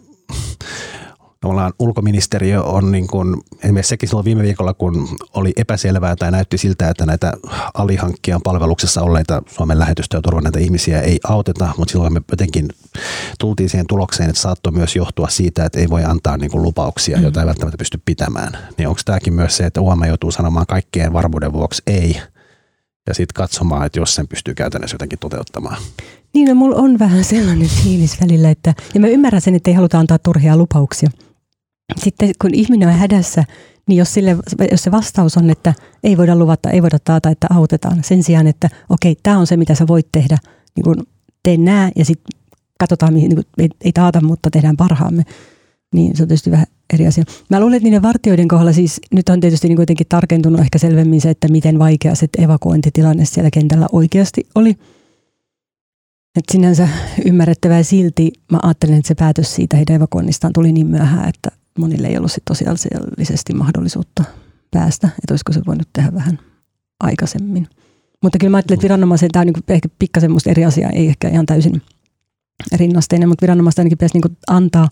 [1.44, 6.58] tavallaan ulkoministeriö on niin kuin, esimerkiksi sekin silloin viime viikolla, kun oli epäselvää tai näytti
[6.58, 7.34] siltä, että näitä
[7.74, 12.68] alihankkijan palveluksessa olleita Suomen lähetystä ja näitä ihmisiä ei auteta, mutta silloin me jotenkin
[13.40, 17.20] tultiin siihen tulokseen, että saattoi myös johtua siitä, että ei voi antaa niin kuin lupauksia,
[17.20, 18.58] joita ei välttämättä pysty pitämään.
[18.78, 22.22] Niin onko tämäkin myös se, että UOM joutuu sanomaan kaikkien varmuuden vuoksi ei,
[23.08, 25.78] ja sitten katsomaan, että jos sen pystyy käytännössä jotenkin toteuttamaan.
[26.34, 29.76] Niin, no mulla on vähän sellainen fiilis välillä, että, ja mä ymmärrän sen, että ei
[29.76, 31.10] haluta antaa turhia lupauksia
[31.98, 33.44] sitten kun ihminen on hädässä,
[33.88, 34.38] niin jos, sille,
[34.72, 38.48] jos se vastaus on, että ei voida luvata, ei voida taata, että autetaan, sen sijaan,
[38.48, 40.38] että okei, tämä on se, mitä sä voit tehdä,
[40.76, 41.04] niin kun
[41.44, 42.40] teen nää ja sitten
[42.80, 45.24] katsotaan, mihin, niin kun, ei, ei taata, mutta tehdään parhaamme,
[45.94, 47.24] niin se on tietysti vähän eri asia.
[47.50, 51.22] Mä luulen, että niiden vartioiden kohdalla siis nyt on tietysti niin kuitenkin tarkentunut ehkä selvemmin
[51.22, 54.76] se, että miten vaikea se evakuointitilanne siellä kentällä oikeasti oli.
[56.38, 56.88] Et sinänsä
[57.26, 62.08] ymmärrettävää silti mä ajattelen, että se päätös siitä heidän evakuoinnistaan tuli niin myöhään, että monille
[62.08, 64.24] ei ollut tosiasiallisesti mahdollisuutta
[64.72, 66.40] päästä, että olisiko se voinut tehdä vähän
[67.00, 67.68] aikaisemmin.
[68.24, 71.30] Mutta kyllä mä ajattelen, että viranomaisen, tämä on niin ehkä pikkasen eri asia, ei ehkä
[71.30, 71.82] ihan täysin
[72.76, 74.90] rinnasteinen, mutta viranomaisten ainakin pitäisi niin antaa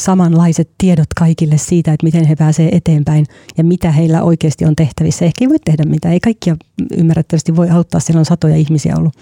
[0.00, 3.26] samanlaiset tiedot kaikille siitä, että miten he pääsevät eteenpäin
[3.58, 5.24] ja mitä heillä oikeasti on tehtävissä.
[5.24, 6.56] Ehkä ei voi tehdä mitään, ei kaikkia
[6.96, 9.16] ymmärrettävästi voi auttaa, siellä on satoja ihmisiä ollut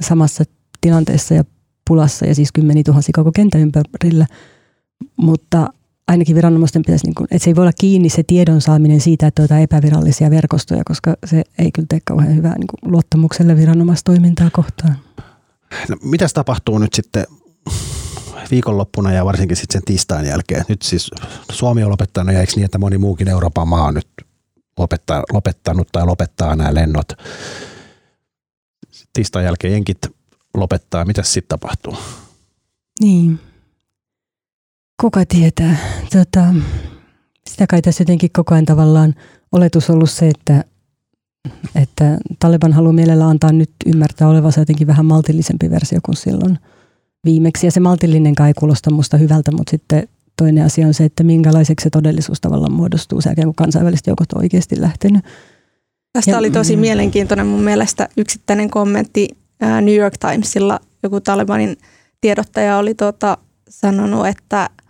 [0.00, 0.44] samassa
[0.80, 1.44] tilanteessa ja
[1.88, 4.26] pulassa ja siis kymmeni tuhansia koko kentän ympärillä,
[5.16, 5.68] mutta
[6.08, 9.26] ainakin viranomaisten pitäisi, niin kuin, että se ei voi olla kiinni se tiedon saaminen siitä,
[9.26, 14.50] että on epävirallisia verkostoja, koska se ei kyllä tee kauhean hyvää niin kuin luottamukselle viranomaistoimintaa
[14.52, 14.96] kohtaan.
[15.88, 17.26] No, mitäs tapahtuu nyt sitten
[18.50, 20.64] viikonloppuna ja varsinkin sitten sen tiistain jälkeen?
[20.68, 21.10] Nyt siis
[21.52, 24.08] Suomi on lopettanut ja eikö niin, että moni muukin Euroopan maa on nyt
[24.78, 27.08] lopettaa, lopettanut tai lopettaa nämä lennot.
[29.12, 29.98] Tiistain jälkeen jenkit
[30.54, 31.04] lopettaa.
[31.04, 31.96] Mitäs sitten tapahtuu?
[33.00, 33.40] Niin,
[35.00, 35.76] Kuka tietää?
[36.12, 36.54] Tota,
[37.50, 39.14] sitä kai tässä jotenkin koko ajan tavallaan
[39.52, 40.64] oletus ollut se, että,
[41.74, 46.58] että Taliban haluaa mielellä antaa nyt ymmärtää olevansa jotenkin vähän maltillisempi versio kuin silloin
[47.24, 47.66] viimeksi.
[47.66, 51.84] Ja se maltillinen kai kuulosta musta hyvältä, mutta sitten toinen asia on se, että minkälaiseksi
[51.84, 55.24] se todellisuus tavallaan muodostuu sen jälkeen, kun kansainväliset joukot on oikeasti lähtenyt.
[56.12, 56.80] Tästä ja, oli tosi mm.
[56.80, 59.28] mielenkiintoinen mun mielestä yksittäinen kommentti
[59.80, 60.80] New York Timesilla.
[61.02, 61.76] Joku Talibanin
[62.20, 64.70] tiedottaja oli tuota, sanonut, että–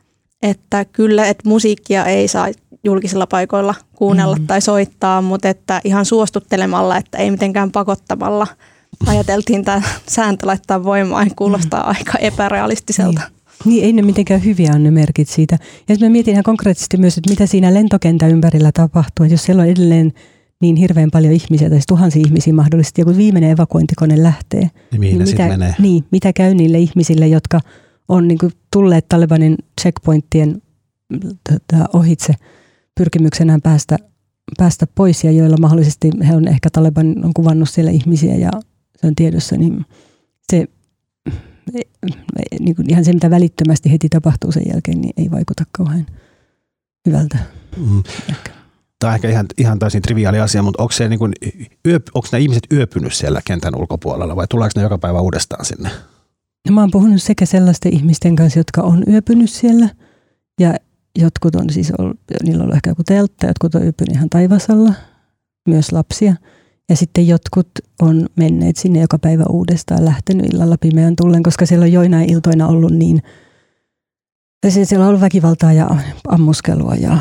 [0.43, 2.49] että kyllä, että musiikkia ei saa
[2.85, 4.47] julkisilla paikoilla kuunnella mm.
[4.47, 8.47] tai soittaa, mutta että ihan suostuttelemalla, että ei mitenkään pakottamalla
[9.07, 11.89] ajateltiin tämä sääntö laittaa voimaan, kuulostaa mm.
[11.89, 13.21] aika epärealistiselta.
[13.21, 13.43] Niin.
[13.65, 15.59] Niin, ei ne mitenkään hyviä on ne merkit siitä.
[15.89, 19.25] Ja mä mietin ihan konkreettisesti myös, että mitä siinä lentokentän ympärillä tapahtuu.
[19.25, 20.13] Että jos siellä on edelleen
[20.61, 24.71] niin hirveän paljon ihmisiä, tai siis tuhansia ihmisiä mahdollisesti, joku viimeinen evakuointikone lähtee.
[24.91, 25.75] Niin, niin mitä, menee?
[25.79, 27.61] Niin, mitä käy niille ihmisille, jotka
[28.13, 30.63] on niin kuin tulleet Talibanin checkpointtien
[31.51, 32.35] tota, ohitse
[32.99, 33.97] pyrkimyksenään päästä,
[34.59, 38.51] päästä pois ja joilla mahdollisesti he on ehkä Taliban on kuvannut siellä ihmisiä ja
[39.01, 39.87] se on tiedossa, niin
[40.53, 40.67] se
[42.61, 46.07] niin kuin ihan se, mitä välittömästi heti tapahtuu sen jälkeen, niin ei vaikuta kauhean
[47.07, 47.39] hyvältä.
[47.77, 48.03] Mm.
[48.99, 51.33] Tämä on ehkä ihan, ihan täysin triviaali asia, mutta onko, se niin kuin,
[51.87, 55.91] yöp, onko nämä ihmiset yöpynyt siellä kentän ulkopuolella vai tuleeko ne joka päivä uudestaan sinne?
[56.69, 59.89] No, mä oon puhunut sekä sellaisten ihmisten kanssa, jotka on yöpynyt siellä
[60.61, 60.75] ja
[61.19, 64.95] jotkut on siis ollut, niillä on ollut ehkä joku teltta, jotkut on yöpynyt ihan taivasalla,
[65.69, 66.35] myös lapsia.
[66.89, 67.69] Ja sitten jotkut
[68.03, 72.67] on menneet sinne joka päivä uudestaan, lähtenyt illalla pimeän tullen, koska siellä on joinain iltoina
[72.67, 73.23] ollut niin,
[74.69, 75.91] siellä on ollut väkivaltaa ja
[76.29, 77.19] ammuskelua ja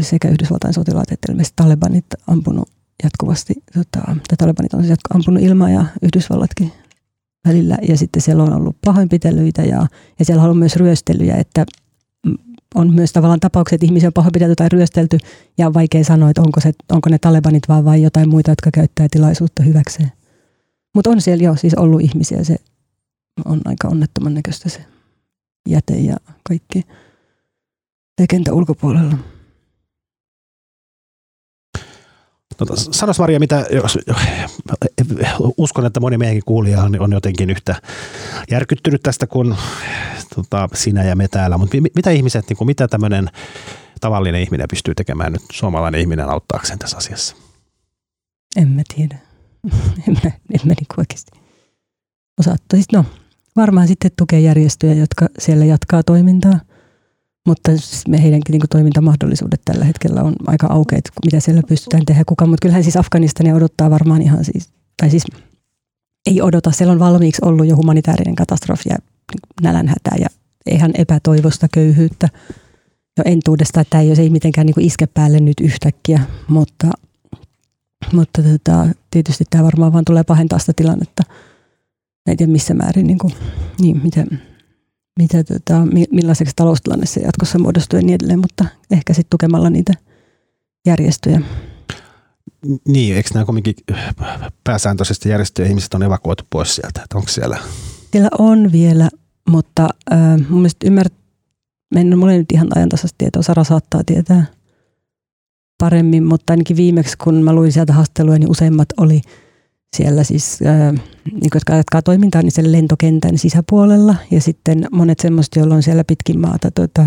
[0.00, 2.68] sekä Yhdysvaltain sotilaat että ilmeisesti Talebanit ampunut
[3.02, 6.72] jatkuvasti, tota, Talebanit on siis ampunut ilmaa ja Yhdysvallatkin
[7.44, 9.86] välillä ja sitten siellä on ollut pahoinpitelyitä ja,
[10.18, 11.66] ja siellä on ollut myös ryöstelyjä, että
[12.74, 15.18] on myös tavallaan tapaukset, että ihmisiä on pahoinpidelty tai ryöstelty
[15.58, 18.70] ja on vaikea sanoa, että onko, se, onko ne talebanit vaan vai jotain muita, jotka
[18.74, 20.12] käyttää tilaisuutta hyväkseen.
[20.94, 22.56] Mutta on siellä jo siis ollut ihmisiä, se
[23.44, 24.84] on aika onnettoman näköistä se
[25.68, 26.16] jäte ja
[26.48, 26.86] kaikki
[28.28, 29.18] kentä ulkopuolella.
[32.56, 33.98] Tota, sanos Maria, mitä, jos,
[35.58, 37.74] uskon, että moni meidänkin kuulija on jotenkin yhtä
[38.50, 39.56] järkyttynyt tästä kuin
[40.34, 43.30] tota, sinä ja me täällä, mutta mitä ihmiset, niin kuin, mitä tämmöinen
[44.00, 47.36] tavallinen ihminen pystyy tekemään nyt, suomalainen ihminen auttaakseen tässä asiassa?
[48.56, 49.18] En mä tiedä.
[50.08, 51.32] en mä, en mä niin oikeasti
[52.40, 52.56] osaa.
[52.92, 53.04] No,
[53.56, 56.60] varmaan sitten tukea järjestöjä, jotka siellä jatkaa toimintaa.
[57.46, 57.70] Mutta
[58.08, 62.50] me heidänkin niin kuin, toimintamahdollisuudet tällä hetkellä on aika aukeat, mitä siellä pystytään tehdä kukaan.
[62.50, 64.68] Mutta kyllähän siis Afganistania odottaa varmaan ihan siis,
[65.00, 65.24] tai siis
[66.26, 70.26] ei odota, siellä on valmiiksi ollut jo humanitaarinen katastrofi ja niin nälänhätä ja
[70.70, 72.28] ihan epätoivosta köyhyyttä
[73.18, 76.90] jo entuudesta, että ei, ei mitenkään niin kuin iske päälle nyt yhtäkkiä, mutta,
[78.12, 81.22] mutta tota, tietysti tämä varmaan vaan tulee pahentaa sitä tilannetta.
[82.26, 83.34] En tiedä missä määrin, niin, kuin,
[83.80, 84.42] niin miten,
[85.18, 89.92] mitä, tota, millaiseksi taloustilanne se jatkossa muodostuu ja niin edelleen, mutta ehkä sitten tukemalla niitä
[90.86, 91.40] järjestöjä.
[92.88, 93.74] Niin, eikö nämä kuitenkin
[94.64, 97.58] pääsääntöisesti järjestöjen ihmiset on evakuoitu pois sieltä, että onko siellä?
[98.12, 99.08] Siellä on vielä,
[99.48, 101.14] mutta äh, mun mielestä ymmärrät,
[101.96, 104.46] en ole nyt ihan ajantasasta tietoa, Sara saattaa tietää
[105.78, 109.20] paremmin, mutta ainakin viimeksi kun mä luin sieltä haastatteluja, niin useimmat oli
[109.94, 110.58] siellä siis,
[111.32, 116.04] niin jotka jatkaa toimintaa, niin siellä lentokentän sisäpuolella ja sitten monet semmoiset, joilla on siellä
[116.04, 117.06] pitkin maata tota,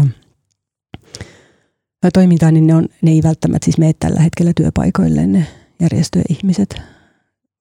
[2.14, 5.48] toimintaa, niin ne, on, ne ei välttämättä siis mene tällä hetkellä työpaikoille ne
[5.80, 6.82] järjestöjen ihmiset,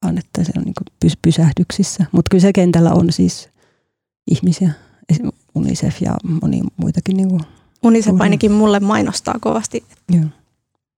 [0.05, 2.07] vaan että se on niin pys, pysähdyksissä.
[2.13, 3.49] Mutta kyllä se kentällä on siis
[4.31, 4.71] ihmisiä,
[5.55, 7.17] UNICEF ja moni muitakin.
[7.17, 7.41] Niin kuin
[7.83, 10.25] UNICEF ainakin mulle mainostaa kovasti, että joo.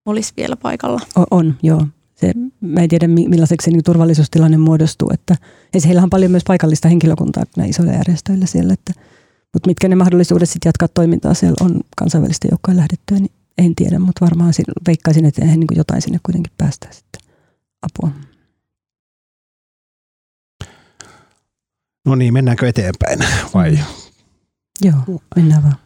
[0.06, 1.00] olisi vielä paikalla.
[1.16, 1.86] On, on joo.
[2.20, 5.10] Se, mä en tiedä millaiseksi se niin turvallisuustilanne muodostuu.
[5.14, 5.36] Että,
[5.74, 8.72] ja heillä on paljon myös paikallista henkilökuntaa näillä isoilla järjestöillä siellä.
[8.72, 8.92] Että,
[9.54, 13.98] mutta mitkä ne mahdollisuudet sitten jatkaa toimintaa siellä on kansainvälisten joukkojen lähdettyä, niin en tiedä,
[13.98, 14.52] mutta varmaan
[14.86, 17.20] veikkaisin, että he niin jotain sinne kuitenkin päästään sitten
[17.82, 18.10] apua.
[22.06, 23.18] No niin, mennäänkö eteenpäin
[23.54, 23.78] vai?
[24.82, 25.76] Joo, mennään vaan.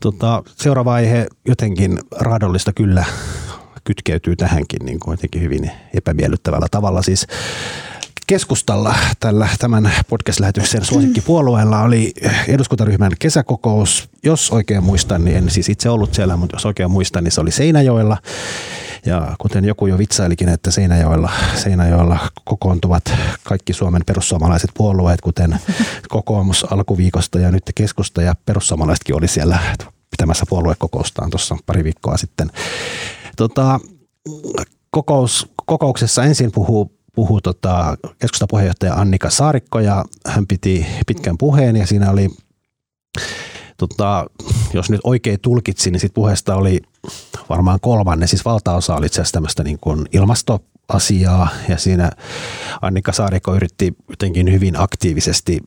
[0.00, 3.04] Tota, seuraava aihe jotenkin raadollista kyllä
[3.84, 7.02] kytkeytyy tähänkin niin kuin jotenkin hyvin epämiellyttävällä tavalla.
[7.02, 7.26] Siis
[8.26, 12.12] keskustalla tällä tämän podcast-lähetyksen suosikkipuolueella oli
[12.48, 14.08] eduskuntaryhmän kesäkokous.
[14.22, 17.40] Jos oikein muistan, niin en siis itse ollut siellä, mutta jos oikein muistan, niin se
[17.40, 18.16] oli Seinäjoella.
[19.06, 23.12] Ja kuten joku jo vitsailikin, että Seinäjoella, Seinäjoella kokoontuvat
[23.44, 25.58] kaikki Suomen perussuomalaiset puolueet, kuten
[26.08, 29.58] kokoomus alkuviikosta ja nyt keskusta ja perussuomalaisetkin oli siellä
[30.10, 32.50] pitämässä puoluekokoustaan tuossa pari viikkoa sitten.
[33.40, 33.80] Tota,
[34.90, 41.86] kokous, kokouksessa ensin puhuu puhuu tota, keskustapuheenjohtaja Annika Saarikko ja hän piti pitkän puheen ja
[41.86, 42.28] siinä oli,
[43.76, 44.26] tota,
[44.72, 46.80] jos nyt oikein tulkitsin, niin sit puheesta oli
[47.48, 52.10] varmaan kolmanne, siis valtaosa oli itse asiassa tämmöistä niin kuin ilmastoasiaa ja siinä
[52.82, 55.60] Annika Saarikko yritti jotenkin hyvin aktiivisesti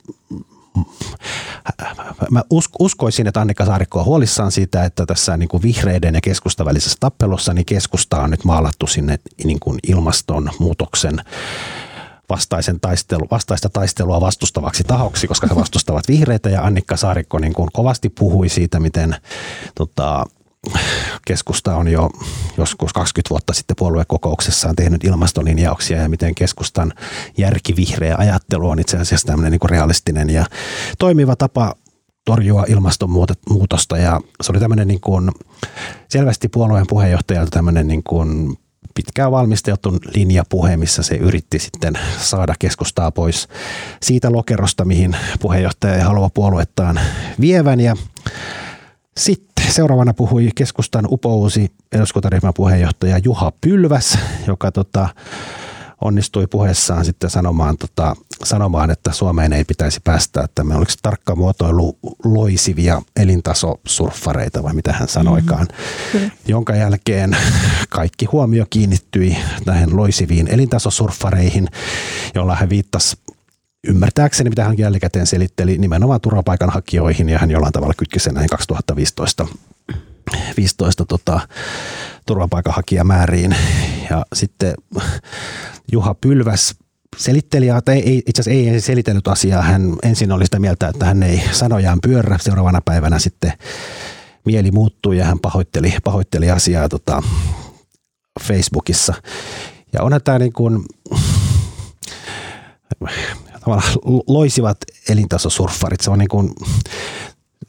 [2.32, 2.44] mä
[2.80, 6.98] uskoisin, että Annika Saarikko on huolissaan siitä, että tässä niin kuin vihreiden ja keskustan välisessä
[7.00, 11.22] tappelussa niin keskusta on nyt maalattu sinne niin kuin ilmastonmuutoksen
[12.30, 16.50] vastaisen taistelu, vastaista taistelua vastustavaksi tahoksi, koska he vastustavat vihreitä.
[16.50, 19.16] Ja Annikka Saarikko niin kuin kovasti puhui siitä, miten
[19.76, 20.26] tota,
[21.26, 22.10] keskusta on jo
[22.58, 26.94] joskus 20 vuotta sitten puoluekokouksessaan tehnyt ilmastolinjauksia ja miten keskustan
[27.38, 30.46] järkivihreä ajattelu on itse asiassa tämmöinen niin realistinen ja
[31.00, 31.76] toimiva tapa
[32.26, 33.98] torjua ilmastonmuutosta.
[33.98, 35.32] Ja se oli tämmöinen niin kuin
[36.10, 38.58] selvästi puolueen puheenjohtajalta tämmöinen niin kuin
[38.96, 43.48] pitkään valmisteltu linjapuhe, missä se yritti sitten saada keskustaa pois
[44.02, 47.00] siitä lokerosta, mihin puheenjohtaja ei halua puoluettaan
[47.42, 47.80] vievän.
[47.80, 47.96] Ja
[49.18, 55.10] sitten seuraavana puhui keskustan upousi eduskuntaryhmän puheenjohtaja Juha Pylväs, joka tota,
[56.02, 61.36] onnistui puheessaan sitten sanomaan, tota, sanomaan, että Suomeen ei pitäisi päästä, että me oliko tarkka
[61.36, 65.68] muotoilu loisivia elintasosurffareita vai mitä hän sanoikaan,
[66.14, 66.32] mm-hmm.
[66.48, 67.38] jonka jälkeen
[67.90, 71.68] kaikki huomio kiinnittyi näihin loisiviin elintasosurffareihin,
[72.36, 73.18] jolla hän viittasi
[73.88, 79.48] ymmärtääkseni, mitä hän jälkikäteen selitteli, nimenomaan turvapaikanhakijoihin ja hän jollain tavalla kytki sen näihin 2015
[80.58, 81.40] 15 tota,
[82.26, 83.56] turvapaikanhakijamääriin.
[84.10, 84.74] Ja sitten
[85.92, 86.76] Juha Pylväs
[87.18, 89.62] selitteli, tai ei, itse asiassa ei selitellyt asiaa.
[89.62, 92.38] Hän ensin oli sitä mieltä, että hän ei sanojaan pyörrä.
[92.42, 93.54] Seuraavana päivänä sitten
[94.46, 97.24] mieli muuttui ja hän pahoitteli, pahoitteli asiaa tota,
[98.42, 99.14] Facebookissa.
[99.94, 100.86] Ja onhan tämä niin kuin,
[104.28, 104.78] loisivat
[105.10, 106.02] elintasosurffarit.
[106.02, 106.50] Se on niin kuin,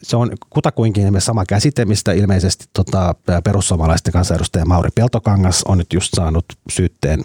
[0.03, 6.13] se on kutakuinkin sama käsite, mistä ilmeisesti tota, perussuomalaisten kansanedustaja Mauri Peltokangas on nyt just
[6.17, 7.25] saanut syytteen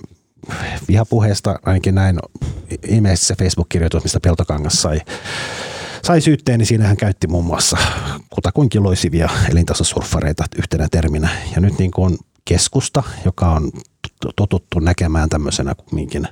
[0.87, 2.19] vihapuheesta, ainakin näin
[2.87, 5.01] ilmeisesti se Facebook-kirjoitus, mistä Peltokangas sai,
[6.03, 7.77] sai syytteen, niin siinä hän käytti muun muassa
[8.29, 11.29] kutakuinkin loisivia elintasosurffareita yhtenä terminä.
[11.55, 13.71] Ja nyt niin kuin keskusta, joka on
[14.35, 16.27] totuttu näkemään tämmöisenä kumminkin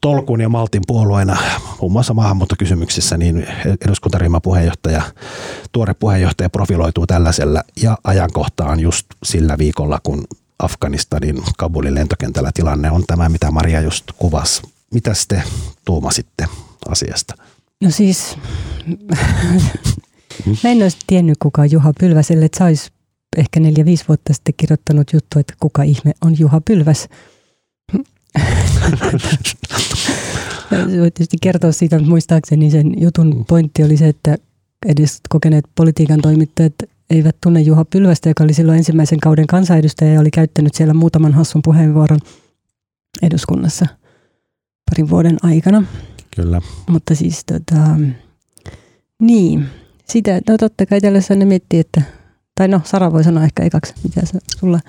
[0.00, 1.36] tolkun ja maltin puolueena
[1.80, 3.46] muun muassa maahanmuuttokysymyksissä, niin
[3.86, 5.02] eduskuntaryhmän puheenjohtaja,
[5.72, 10.24] tuore puheenjohtaja profiloituu tällaisella ja ajankohtaan just sillä viikolla, kun
[10.58, 14.62] Afganistanin Kabulin lentokentällä tilanne on tämä, mitä Maria just kuvasi.
[14.94, 15.42] Mitä te
[15.84, 16.46] tuumasitte
[16.88, 17.34] asiasta?
[17.82, 18.38] No siis,
[20.64, 22.90] mä en olisi tiennyt kuka Juha Pylväs, ellei sä olisi
[23.36, 27.08] ehkä neljä-viisi vuotta sitten kirjoittanut juttu, että kuka ihme on Juha Pylväs.
[31.00, 34.36] Voit tietysti kertoa siitä, mutta muistaakseni sen jutun pointti oli se, että
[34.86, 36.74] edes kokeneet politiikan toimittajat
[37.10, 41.32] eivät tunne Juha Pylvästä, joka oli silloin ensimmäisen kauden kansanedustaja ja oli käyttänyt siellä muutaman
[41.32, 42.20] hassun puheenvuoron
[43.22, 43.86] eduskunnassa
[44.90, 45.84] parin vuoden aikana.
[46.36, 46.60] Kyllä.
[46.88, 47.80] Mutta siis tota,
[49.22, 49.66] niin,
[50.08, 52.02] sitä, no totta kai tällaisessa ne miettii, että,
[52.54, 54.80] tai no Sara voi sanoa ehkä ekaksi, mitä se sulla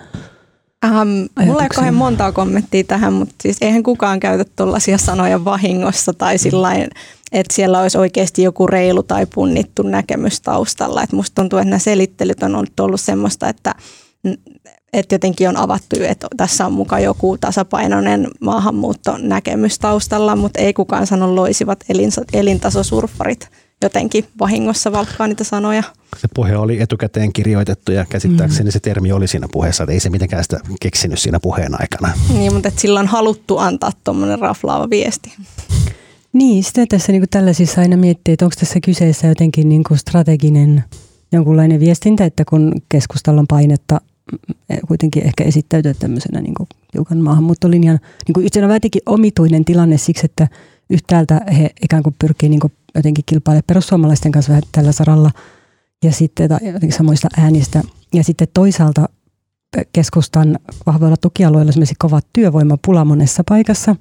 [0.85, 6.13] Um, mulla ei kauhean montaa kommenttia tähän, mutta siis eihän kukaan käytä tuollaisia sanoja vahingossa
[6.13, 6.39] tai mm.
[6.39, 6.69] sillä
[7.31, 11.03] että siellä olisi oikeasti joku reilu tai punnittu näkemys taustalla.
[11.03, 13.75] Et musta tuntuu, että nämä selittelyt on ollut, ollut semmoista, että,
[14.93, 21.07] että jotenkin on avattu, että tässä on mukaan joku tasapainoinen maahanmuuttonäkemys taustalla, mutta ei kukaan
[21.07, 21.83] sano loisivat
[22.33, 23.49] elintasosurffarit
[23.81, 25.83] jotenkin vahingossa valkkaa niitä sanoja.
[26.17, 28.71] Se puhe oli etukäteen kirjoitettu ja käsittääkseni mm.
[28.71, 32.13] se termi oli siinä puheessa, että ei se mitenkään sitä keksinyt siinä puheen aikana.
[32.33, 35.33] Niin, mutta että sillä on haluttu antaa tuommoinen raflaava viesti.
[36.33, 40.83] Niin, sitä tässä niin tällaisissa aina miettii, että onko tässä kyseessä jotenkin niin kuin strateginen
[41.31, 47.17] jonkunlainen viestintä, että kun keskustalla on painetta mm, kuitenkin ehkä esittäytyä tämmöisenä niin kuin hiukan
[47.17, 50.47] maahanmuuttolinjan, niin kuin yhtenä jotenkin omituinen tilanne siksi, että
[50.89, 55.31] yhtäältä he ikään kuin pyrkii niin kuin jotenkin kilpailemaan perussuomalaisten kanssa vähän tällä saralla
[56.03, 57.83] ja sitten jotenkin samoista äänistä.
[58.13, 59.09] Ja sitten toisaalta
[59.93, 63.95] keskustan vahvoilla tukialueilla esimerkiksi kova työvoimapula monessa paikassa.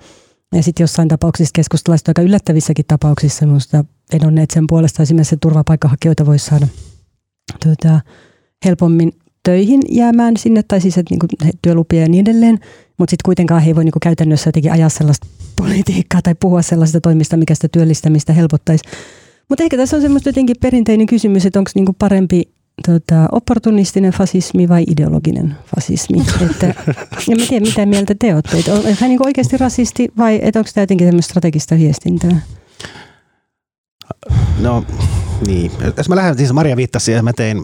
[0.55, 6.46] Ja sitten jossain tapauksissa keskustalaiset aika yllättävissäkin tapauksissa minusta vedonneet sen puolesta esimerkiksi turvapaikkahakijoita voisi
[6.46, 6.66] saada
[7.64, 8.01] tuota,
[8.64, 9.12] helpommin
[9.48, 12.58] töihin jäämään sinne, tai siis että niin työlupia ja niin edelleen,
[12.98, 17.00] mutta sitten kuitenkaan he ei voi niin käytännössä jotenkin ajaa sellaista politiikkaa tai puhua sellaisesta
[17.00, 18.84] toimista, mikä sitä työllistämistä helpottaisi.
[19.48, 22.42] Mutta ehkä tässä on semmoista jotenkin perinteinen kysymys, että onko niinku parempi
[22.87, 26.18] tota, opportunistinen fasismi vai ideologinen fasismi.
[26.50, 26.66] että,
[27.30, 28.72] en tiedä, mitä mieltä te olette.
[28.72, 32.40] Onko hän niinku oikeasti rasisti vai onko tämä jotenkin tämmöistä strategista viestintää?
[34.61, 34.84] No
[35.46, 37.57] niin, jos mä lähden, siis Maria viittasi siihen, mä tein,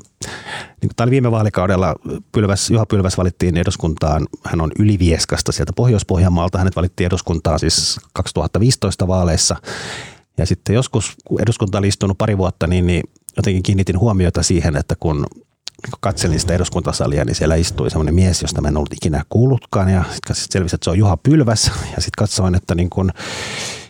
[0.81, 1.95] niin tämä oli viime vaalikaudella,
[2.33, 9.09] Pylväs, Juha Pylväs valittiin eduskuntaan, hän on Ylivieskasta sieltä Pohjois-Pohjanmaalta, hänet valittiin eduskuntaan siis 2015
[9.09, 9.57] vaaleissa.
[10.39, 13.03] Ja sitten joskus, kun eduskunta oli istunut pari vuotta, niin, niin
[13.37, 15.27] jotenkin kiinnitin huomiota siihen, että kun
[16.01, 19.89] katselin sitä eduskuntasalia, niin siellä istui semmoinen mies, josta mä en ollut ikinä kuullutkaan.
[19.89, 21.67] Ja sitten selvisi, että se on Juha Pylväs.
[21.67, 23.11] Ja sitten katsoin, että niin kun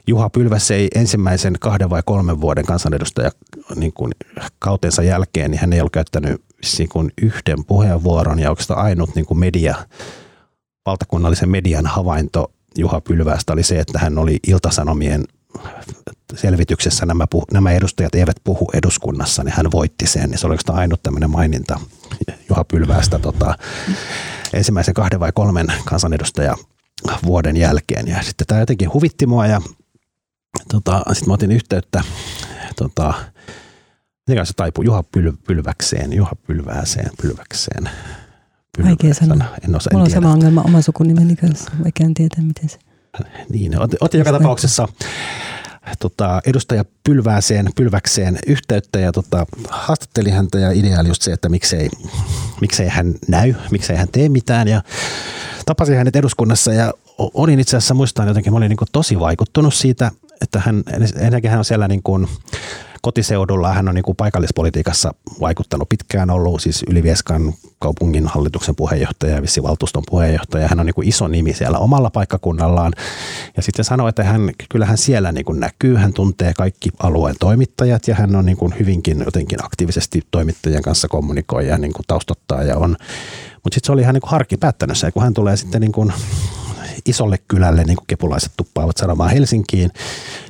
[0.07, 3.31] Juha Pylväs ei ensimmäisen kahden vai kolmen vuoden kansanedustaja
[3.75, 4.13] niin kuin
[4.59, 6.45] kautensa jälkeen, niin hän ei ollut käyttänyt
[6.79, 9.75] niin kuin yhden puheenvuoron ja oikeastaan ainut niin kuin media,
[10.87, 15.25] valtakunnallisen median havainto Juha Pylvästä oli se, että hän oli Iltasanomien
[16.35, 20.31] selvityksessä nämä, puh- nämä edustajat eivät puhu eduskunnassa, niin hän voitti sen.
[20.31, 21.81] Niin se oli oikeastaan ainut tämmöinen maininta
[22.49, 23.59] Juha Pylvästä tota,
[24.53, 26.57] ensimmäisen kahden vai kolmen kansanedustaja
[27.25, 28.09] vuoden jälkeen.
[28.09, 29.61] Ja sitten tämä jotenkin huvitti mua ja
[30.73, 32.05] tota, sitten mä otin yhteyttä
[32.77, 33.15] tota,
[34.29, 37.91] mikä se taipuu, Juha Pyl, Pylväkseen, Juha Pylvääseen, Pylväkseen.
[38.85, 39.45] Vaikea sanoa.
[39.69, 42.79] En osaa, en Mulla on sama ongelma oma sukunimeni kanssa, vaikka en tiedä miten se.
[43.49, 44.89] Niin, otin, otin joka tapauksessa
[45.99, 51.49] tota, edustaja Pylvääseen, Pylväkseen yhteyttä ja tota, haastatteli häntä ja idea oli just se, että
[51.49, 51.89] miksei,
[52.61, 54.83] miksei hän näy, miksei hän tee mitään ja
[55.67, 60.11] tapasin hänet eduskunnassa ja olin itse asiassa, muistan jotenkin, mä olin niin tosi vaikuttunut siitä,
[60.43, 60.83] että hän,
[61.19, 62.29] ennenkin hän on siellä niin kuin
[63.03, 69.43] kotiseudulla, hän on niin kuin paikallispolitiikassa vaikuttanut pitkään, ollut siis Ylivieskan kaupungin hallituksen puheenjohtaja ja
[69.43, 70.69] vissivaltuuston puheenjohtaja.
[70.69, 72.93] Hän on niin kuin iso nimi siellä omalla paikkakunnallaan.
[73.57, 78.09] Ja sitten sanoi, että hän, kyllähän siellä niin kuin näkyy, hän tuntee kaikki alueen toimittajat
[78.09, 82.63] ja hän on niin kuin hyvinkin jotenkin aktiivisesti toimittajien kanssa kommunikoi ja niin kuin taustottaa
[82.63, 82.97] ja on
[83.65, 86.13] mutta sitten se oli ihan niin harki päättänyt se, kun hän tulee sitten niin kuin
[87.07, 89.91] isolle kylälle, niin kuin kepulaiset tuppaavat sanomaan Helsinkiin,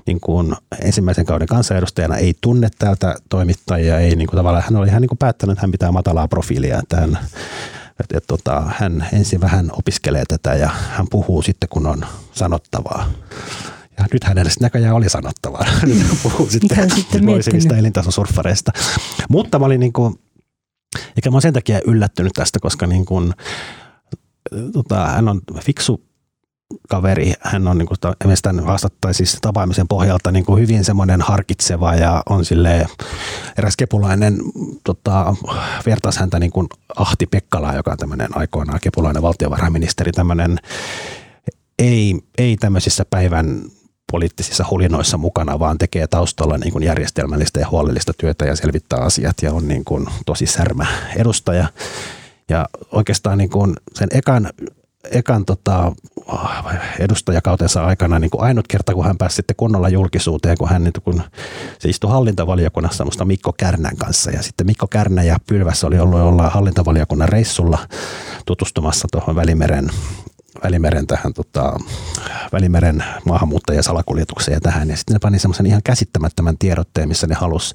[0.07, 4.89] niin kuin ensimmäisen kauden kansanedustajana ei tunne täältä toimittajia, ei niin kuin tavallaan, hän oli
[4.89, 7.19] ihan niin kuin päättänyt, että hän pitää matalaa profiilia, että hän,
[8.01, 13.11] että, että, tota, hän ensin vähän opiskelee tätä ja hän puhuu sitten, kun on sanottavaa.
[13.99, 15.67] Ja nyt hänelle näköjään oli sanottavaa.
[15.87, 18.73] Nyt hän puhuu sitten, sitten loisivista elintasosurffareista.
[19.29, 20.15] Mutta mä olin niin kuin,
[21.17, 23.33] eikä mä olen sen takia yllättynyt tästä, koska niin kuin,
[24.73, 26.05] tota, hän on fiksu
[26.89, 27.33] kaveri.
[27.41, 27.99] Hän on niin kuin,
[28.43, 32.87] tämän haastattai siis tapaamisen pohjalta niin kuin hyvin semmoinen harkitseva ja on sille
[33.59, 34.39] eräs kepulainen
[34.85, 35.37] tota,
[35.87, 40.59] vertaisi häntä niin kuin Ahti Pekkalaa, joka on tämmöinen aikoinaan kepulainen valtiovarainministeri, tämmöinen
[41.79, 43.63] ei, ei tämmöisissä päivän
[44.13, 49.37] poliittisissa hulinoissa mukana, vaan tekee taustalla niin kuin järjestelmällistä ja huolellista työtä ja selvittää asiat
[49.43, 50.87] ja on niin kuin tosi särmä
[51.17, 51.69] edustaja.
[52.49, 54.51] Ja oikeastaan niin kuin sen ekan
[55.11, 55.93] ekan tota,
[56.99, 60.93] edustajakautensa aikana niin kuin ainut kerta, kun hän pääsi sitten kunnolla julkisuuteen, kun hän niin
[61.05, 61.23] kun
[61.79, 64.31] se istui hallintavaliokunnassa musta Mikko Kärnän kanssa.
[64.31, 67.79] Ja sitten Mikko Kärnä ja Pylväs oli ollut olla hallintavaliokunnan reissulla
[68.47, 69.91] tutustumassa tuohon Välimeren
[70.65, 71.79] Välimeren tähän tota,
[72.53, 74.91] Välimeren maahanmuuttajasalakuljetukseen ja tähän.
[74.91, 77.75] Ja sitten ne pani semmoisen ihan käsittämättömän tiedotteen, missä ne halusi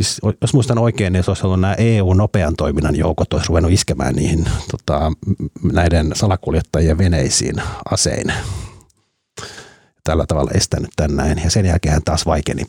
[0.00, 4.14] siis, jos muistan oikein, niin se olisi ollut nämä EU-nopean toiminnan joukot, olisi ruvennut iskemään
[4.14, 5.12] niihin tota,
[5.72, 8.32] näiden salakuljettajien veneisiin asein.
[10.04, 11.40] Tällä tavalla estänyt tän näin.
[11.44, 12.62] Ja sen jälkeen taas vaikeni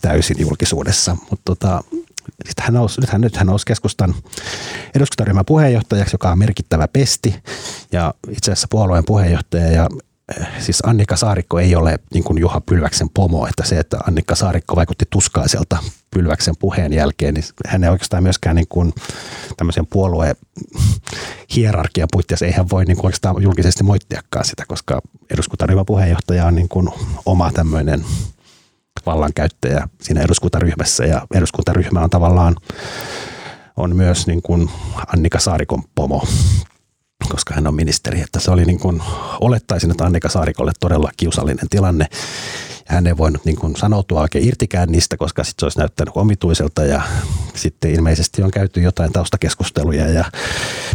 [0.00, 1.16] täysin julkisuudessa.
[1.30, 1.84] Mutta tota,
[2.46, 4.14] sitten hän nousi, nyt, hän, nyt hän nousi keskustan
[4.94, 7.34] eduskuntaryhmän puheenjohtajaksi, joka on merkittävä pesti
[7.92, 9.88] ja itse asiassa puolueen puheenjohtaja ja
[10.58, 14.76] siis Annika Saarikko ei ole niin kuin Juha Pylväksen pomo, että se, että Annika Saarikko
[14.76, 15.76] vaikutti tuskaiselta
[16.10, 18.92] Pylväksen puheen jälkeen, niin hän ei oikeastaan myöskään niin kuin
[19.56, 20.36] tämmöisen puolueen
[21.56, 25.00] hierarkian puitteissa, ei hän voi niin kuin oikeastaan julkisesti moittiakaan sitä, koska
[25.30, 26.88] eduskuntaryhmän puheenjohtaja on niin kuin
[27.26, 28.04] oma tämmöinen
[29.06, 32.56] vallankäyttäjä siinä eduskuntaryhmässä ja eduskuntaryhmä on tavallaan
[33.76, 34.70] on myös niin kuin
[35.06, 36.22] Annika Saarikon pomo
[37.28, 38.20] koska hän on ministeri.
[38.20, 39.02] Että se oli niin kuin,
[39.40, 42.06] olettaisin, että Annika Saarikolle todella kiusallinen tilanne.
[42.86, 46.84] Hän ei voinut niin kuin sanoutua oikein irtikään niistä, koska sitten se olisi näyttänyt omituiselta
[46.84, 47.02] ja
[47.54, 50.24] sitten ilmeisesti on käyty jotain taustakeskusteluja ja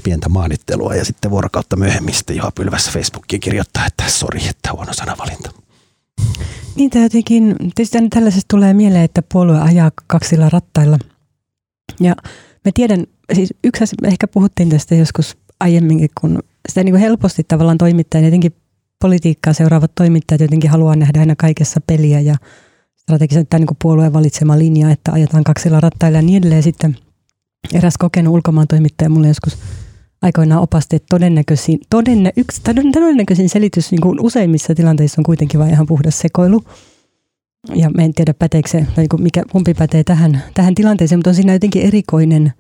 [0.04, 4.94] pientä maanittelua ja sitten vuorokautta myöhemmin sitten Juha Pylvässä Facebookiin kirjoittaa, että sori, että huono
[4.94, 5.52] sanavalinta.
[6.76, 10.98] Niin, jotenkin, tietysti tällaisesta tulee mieleen, että puolue ajaa kaksilla rattailla.
[12.00, 12.16] Ja
[12.66, 16.40] me tiedän, siis yksi asia, ehkä puhuttiin tästä joskus aiemminkin, kun
[16.70, 18.56] sitä niin kuin helposti tavallaan toimittajan, jotenkin
[19.02, 22.36] politiikkaa seuraavat toimittajat jotenkin haluaa nähdä aina kaikessa peliä ja
[23.02, 26.64] strategisen tai niin puolueen valitsema linja, että ajetaan kaksilla rattailla ja niin edelleen.
[26.64, 26.98] Sitten
[27.74, 29.58] eräs kokenut ulkomaan toimittaja mulle joskus
[30.22, 32.62] aikoinaan opasti, että todennäköisin, todenne, yksi,
[32.94, 36.64] todennäköisin selitys niin kuin useimmissa tilanteissa on kuitenkin vain ihan puhdas sekoilu.
[37.76, 41.36] Ja mä en tiedä päteekö se, niin mikä, kumpi pätee tähän, tähän tilanteeseen, mutta on
[41.36, 42.54] siinä jotenkin erikoinen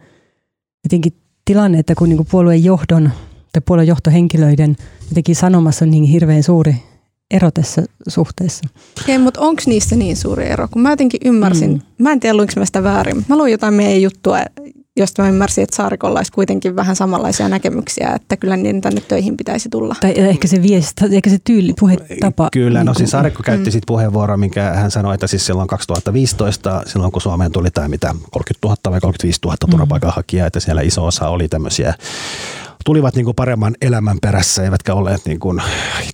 [0.83, 1.13] jotenkin
[1.45, 3.11] tilanne, että kun niin puolueen johdon
[3.53, 4.75] tai puolueen johtohenkilöiden
[5.09, 6.75] jotenkin sanomassa on niin hirveän suuri
[7.31, 8.65] ero tässä suhteessa.
[9.01, 10.67] Okei, mutta onko niissä niin suuri ero?
[10.71, 11.81] Kun mä jotenkin ymmärsin, mm.
[11.97, 13.25] mä en tiedä luinko mä sitä väärin.
[13.29, 14.37] Mä luin jotain meidän juttua,
[14.97, 19.37] josta mä ymmärsin, että Saarikolla olisi kuitenkin vähän samanlaisia näkemyksiä, että kyllä niin tänne töihin
[19.37, 19.95] pitäisi tulla.
[20.01, 22.49] Tai ehkä se viesti, ehkä se tyyli, puhetapa.
[22.53, 23.71] Kyllä, niin no siis Saarikko käytti mm.
[23.71, 28.15] sitten puheenvuoron, minkä hän sanoi, että siis silloin 2015, silloin kun Suomeen tuli tämä mitä
[28.31, 29.71] 30 000 vai 35 000 mm.
[29.71, 31.93] turvapaikanhakijaa, että siellä iso osa oli tämmöisiä
[32.85, 35.61] tulivat niin kuin paremman elämän perässä, eivätkä olleet niin kuin,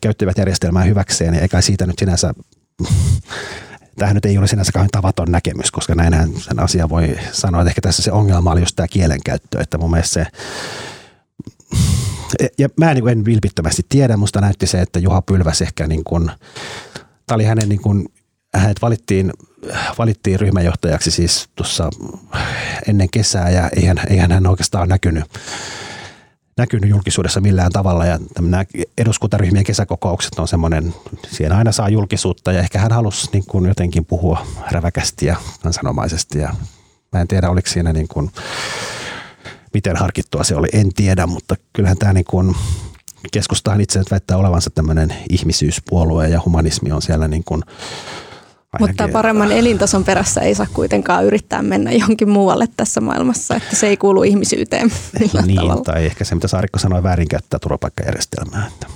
[0.01, 2.33] käyttivät järjestelmää hyväkseen, eikä siitä nyt sinänsä
[3.95, 7.69] tämähän nyt ei ole sinänsä kauhean tavaton näkemys, koska näinhän sen asia voi sanoa, että
[7.69, 10.27] ehkä tässä se ongelma oli just tämä kielenkäyttö, että mun mielestä se
[12.57, 16.31] ja mä niin en vilpittömästi tiedä, musta näytti se, että Juha Pylväs ehkä niin kuin,
[17.25, 18.07] tämä oli hänen niin kuin,
[18.55, 19.33] hänet valittiin,
[19.97, 21.89] valittiin ryhmänjohtajaksi siis tuossa
[22.87, 25.23] ennen kesää ja eihän, eihän hän oikeastaan näkynyt
[26.59, 28.65] näkynyt julkisuudessa millään tavalla ja nämä
[28.97, 30.93] eduskuntaryhmien kesäkokoukset on semmoinen,
[31.31, 36.39] siinä aina saa julkisuutta ja ehkä hän halusi niin kuin jotenkin puhua räväkästi ja kansanomaisesti
[36.39, 36.55] ja
[37.11, 38.31] mä en tiedä oliko siinä niin kuin,
[39.73, 42.55] miten harkittua se oli, en tiedä, mutta kyllähän tämä niin kuin,
[43.31, 47.63] keskustahan itse väittää olevansa tämmöinen ihmisyyspuolue ja humanismi on siellä niin kuin.
[48.79, 53.87] Mutta paremman elintason perässä ei saa kuitenkaan yrittää mennä johonkin muualle tässä maailmassa, että se
[53.87, 55.83] ei kuulu ihmisyyteen niin, tavalla.
[55.83, 58.67] Tai ehkä se, mitä Saarikko sanoi, väärinkäyttää turvapaikkajärjestelmää.
[58.67, 58.87] Että.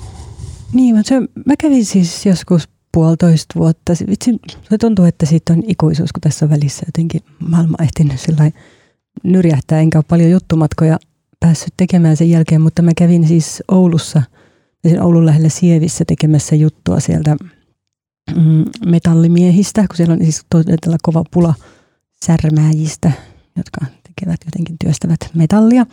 [0.73, 3.93] Niin, mutta se, mä kävin siis joskus puolitoista vuotta.
[4.09, 8.19] Vitsi, se tuntuu, että siitä on ikuisuus, kun tässä välissä jotenkin maailma ehtinyt
[9.23, 10.99] nyrjähtää, enkä ole paljon juttumatkoja
[11.39, 14.23] päässyt tekemään sen jälkeen, mutta mä kävin siis Oulussa,
[15.01, 17.35] Oulun lähellä Sievissä tekemässä juttua sieltä
[18.85, 21.53] metallimiehistä, kun siellä on siis todella kova pula
[22.25, 23.11] särmääjistä,
[23.57, 25.85] jotka tekevät jotenkin työstävät metallia.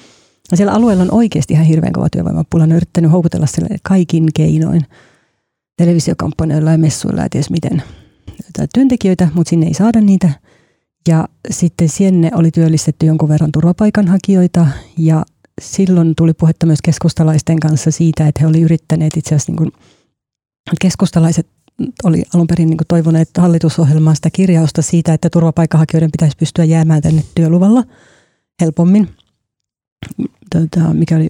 [0.50, 2.66] Ja siellä alueella on oikeasti ihan hirveän kova työvoimapula.
[2.66, 4.82] Ne on yrittänyt houkutella sille kaikin keinoin
[5.76, 7.82] televisiokampanjoilla ja messuilla ja ties miten
[8.74, 10.30] työntekijöitä, mutta sinne ei saada niitä.
[11.08, 14.66] Ja sitten sinne oli työllistetty jonkun verran turvapaikanhakijoita
[14.98, 15.24] ja
[15.60, 19.72] silloin tuli puhetta myös keskustalaisten kanssa siitä, että he olivat yrittäneet itse asiassa, niin kuin,
[20.80, 21.46] keskustalaiset
[22.04, 27.24] oli alun perin niin toivoneet hallitusohjelmaa sitä kirjausta siitä, että turvapaikanhakijoiden pitäisi pystyä jäämään tänne
[27.34, 27.84] työluvalla
[28.60, 29.08] helpommin.
[30.52, 31.28] Tuota, mikä oli,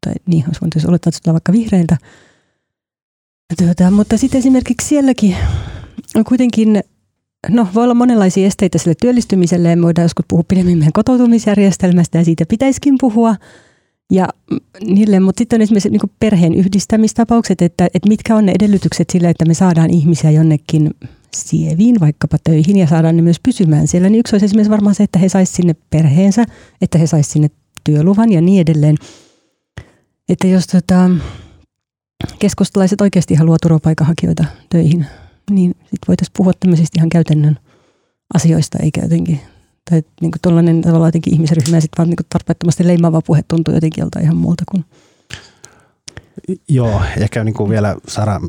[0.00, 1.96] tai niin, olisi voinut olettaa, että vaikka vihreiltä.
[3.58, 5.36] Tuota, mutta sitten esimerkiksi sielläkin
[6.14, 6.82] on kuitenkin
[7.48, 9.76] No voi olla monenlaisia esteitä sille työllistymiselle.
[9.76, 13.36] Me voidaan joskus puhua pidemmin meidän kotoutumisjärjestelmästä ja siitä pitäisikin puhua.
[14.14, 14.28] Ja
[14.80, 19.30] niille, mutta sitten on esimerkiksi niin perheen yhdistämistapaukset, että, että mitkä on ne edellytykset sille,
[19.30, 20.90] että me saadaan ihmisiä jonnekin
[21.36, 24.08] sieviin, vaikkapa töihin ja saadaan ne myös pysymään siellä.
[24.08, 26.44] Niin yksi olisi esimerkiksi varmaan se, että he saisivat sinne perheensä,
[26.80, 27.50] että he saisivat sinne
[27.84, 28.96] työluvan ja niin edelleen.
[30.28, 31.10] Että jos tota,
[32.38, 35.06] keskustalaiset oikeasti haluaa turvapaikanhakijoita töihin,
[35.50, 37.58] niin sitten voitaisiin puhua tämmöisistä ihan käytännön
[38.34, 39.40] asioista, eikä jotenkin,
[39.90, 43.44] tai niin kuin tuollainen tavallaan jotenkin ihmisryhmä ja sitten vaan niin kuin tarpeettomasti leimaava puhe
[43.48, 44.84] tuntuu jotenkin joltain ihan muulta kuin.
[46.68, 48.40] Joo, ehkä niin kuin vielä Sara,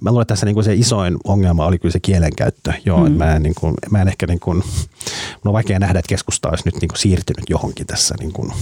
[0.00, 2.72] mä luulen, että tässä niin kuin se isoin ongelma oli kyllä se kielenkäyttö.
[2.84, 3.12] Joo, mm.
[3.12, 6.48] mä, en, niin kuin, mä en ehkä niin kuin, mun on vaikea nähdä, että keskusta
[6.48, 8.52] olisi nyt niin kuin siirtynyt johonkin tässä niin kuin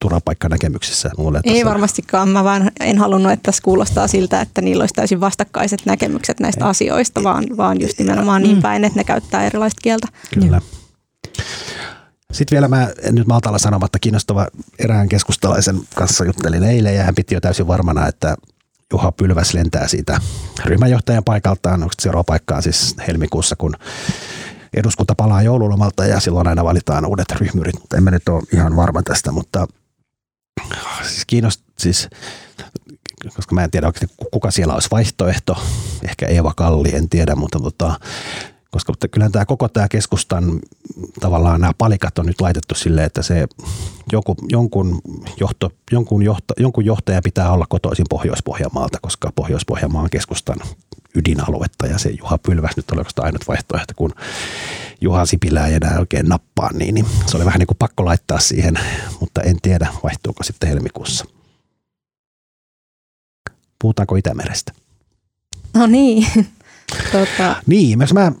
[0.00, 1.10] turvapaikkanäkemyksissä.
[1.16, 1.66] Luulen, Ei tässä...
[1.66, 2.28] varmastikaan.
[2.28, 6.64] Mä vaan en halunnut, että tässä kuulostaa siltä, että niillä olisi täysin vastakkaiset näkemykset näistä
[6.64, 6.70] Ei.
[6.70, 8.62] asioista, vaan, vaan just nimenomaan niin mm.
[8.62, 10.06] päin, että ne käyttää erilaista kieltä.
[10.34, 10.60] Kyllä.
[12.32, 14.46] Sitten vielä mä, nyt maltalla sanomatta kiinnostava
[14.78, 18.36] erään keskustalaisen kanssa juttelin eilen ja hän piti jo täysin varmana, että
[18.92, 20.20] Juha Pylväs lentää siitä
[20.64, 23.74] ryhmänjohtajan paikaltaan, onko seuraava paikkaan siis helmikuussa, kun
[24.76, 29.02] eduskunta palaa joululomalta ja silloin aina valitaan uudet ryhmyrit, mutta emme nyt ole ihan varma
[29.02, 29.66] tästä, mutta
[31.02, 32.08] siis kiinnost, siis,
[33.36, 35.56] koska mä en tiedä oikeasti kuka siellä olisi vaihtoehto,
[36.08, 38.00] ehkä Eeva Kalli, en tiedä, mutta tota,
[38.70, 40.60] koska kyllähän tämä koko tämä keskustan
[41.20, 43.46] tavallaan nämä palikat on nyt laitettu silleen, että se
[44.12, 45.00] joku, jonkun,
[45.40, 50.56] johto, jonkun, johto, jonkun johtaja pitää olla kotoisin Pohjois-Pohjanmaalta, koska Pohjois-Pohjanmaa on keskustan
[51.18, 54.12] ydinaluetta ja se Juha Pylväs nyt oli oikeastaan ainut vaihtoehto, kun
[55.00, 58.38] Juha Sipilä ei enää oikein nappaa, niin, niin se oli vähän niin kuin pakko laittaa
[58.38, 58.74] siihen,
[59.20, 61.24] mutta en tiedä vaihtuuko sitten helmikuussa.
[63.78, 64.72] Puhutaanko Itämerestä?
[65.74, 66.26] No niin.
[67.12, 67.56] tota.
[67.66, 68.32] Niin, myös mä,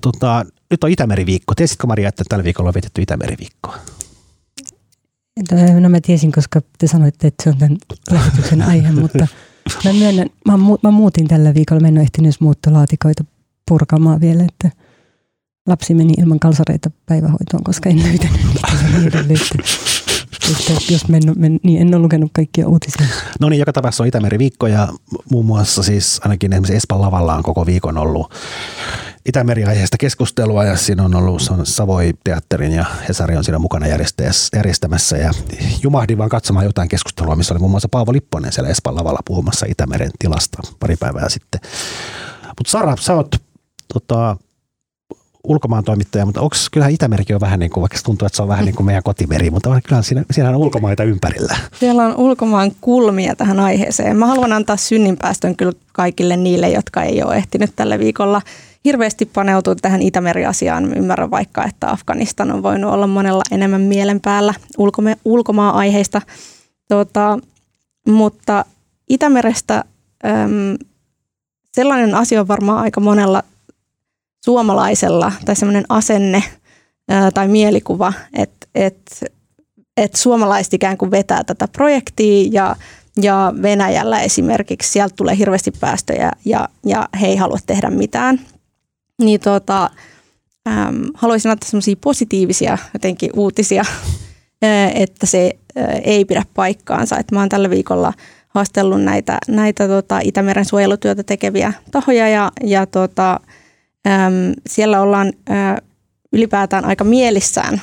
[0.00, 1.54] tota, nyt on Itämeri-viikko.
[1.56, 3.78] Tiesitkö Maria, että tällä viikolla on vietetty Itämeri-viikkoa?
[5.80, 7.78] No mä tiesin, koska te sanoitte, että se on tämän
[8.10, 9.26] lähetyksen aihe, mutta
[9.84, 13.24] mä myönnän, mä, mä muutin tällä viikolla, mä en ole ehtinyt muuttolaatikoita
[13.68, 14.70] purkamaan vielä, että
[15.66, 19.18] lapsi meni ilman kalsareita päivähoitoon, koska en löytänyt niitä
[20.50, 23.06] että jos men, men, niin en ole lukenut kaikkia uutisia.
[23.40, 24.88] No niin, joka tapauksessa on Itämeri-viikko ja
[25.30, 28.34] muun muassa siis ainakin esimerkiksi Espan lavalla on koko viikon ollut
[29.26, 33.86] Itämeri-aiheesta keskustelua ja siinä on ollut on Savoi-teatterin ja Hesari on siinä mukana
[34.54, 35.30] järjestämässä ja
[35.82, 39.66] jumahdin vaan katsomaan jotain keskustelua, missä oli muun muassa Paavo Lipponen siellä Espan lavalla puhumassa
[39.68, 41.60] Itämeren tilasta pari päivää sitten.
[42.46, 43.36] Mutta Sara, sä oot
[43.92, 44.36] tota,
[45.44, 48.48] ulkomaan toimittaja, mutta onko kyllähän Itämerikin on vähän niin kuin, vaikka tuntuu, että se on
[48.48, 51.56] vähän niin kuin meidän kotimeri, mutta kyllä siinä, siinä on ulkomaita ympärillä.
[51.80, 54.16] Siellä on ulkomaan kulmia tähän aiheeseen.
[54.16, 58.42] Mä haluan antaa synninpäästön kyllä kaikille niille, jotka ei ole ehtinyt tällä viikolla
[58.84, 60.94] hirveästi paneutua tähän Itämeri-asiaan.
[60.96, 66.22] Ymmärrän vaikka, että Afganistan on voinut olla monella enemmän mielen päällä ulkome- ulkomaan-aiheista.
[66.88, 67.38] Tota,
[68.08, 68.64] mutta
[69.08, 69.84] Itämerestä
[70.24, 70.76] äm,
[71.74, 73.42] sellainen asia on varmaan aika monella
[74.44, 76.42] suomalaisella tai semmoinen asenne
[77.08, 79.24] ää, tai mielikuva, että et,
[79.96, 82.76] et suomalaiset ikään kuin vetää tätä projektia ja,
[83.22, 88.40] ja Venäjällä esimerkiksi sieltä tulee hirveästi päästöjä ja, ja he ei halua tehdä mitään.
[89.18, 89.90] Niin tota,
[90.68, 93.84] äm, haluaisin antaa semmoisia positiivisia jotenkin uutisia,
[94.94, 95.50] että se
[96.04, 97.18] ei pidä paikkaansa.
[97.18, 98.12] Et mä oon tällä viikolla
[98.48, 103.40] haastellut näitä, näitä tota, Itämeren suojelutyötä tekeviä tahoja ja, ja tota,
[104.68, 105.32] siellä ollaan
[106.32, 107.80] ylipäätään aika mielissään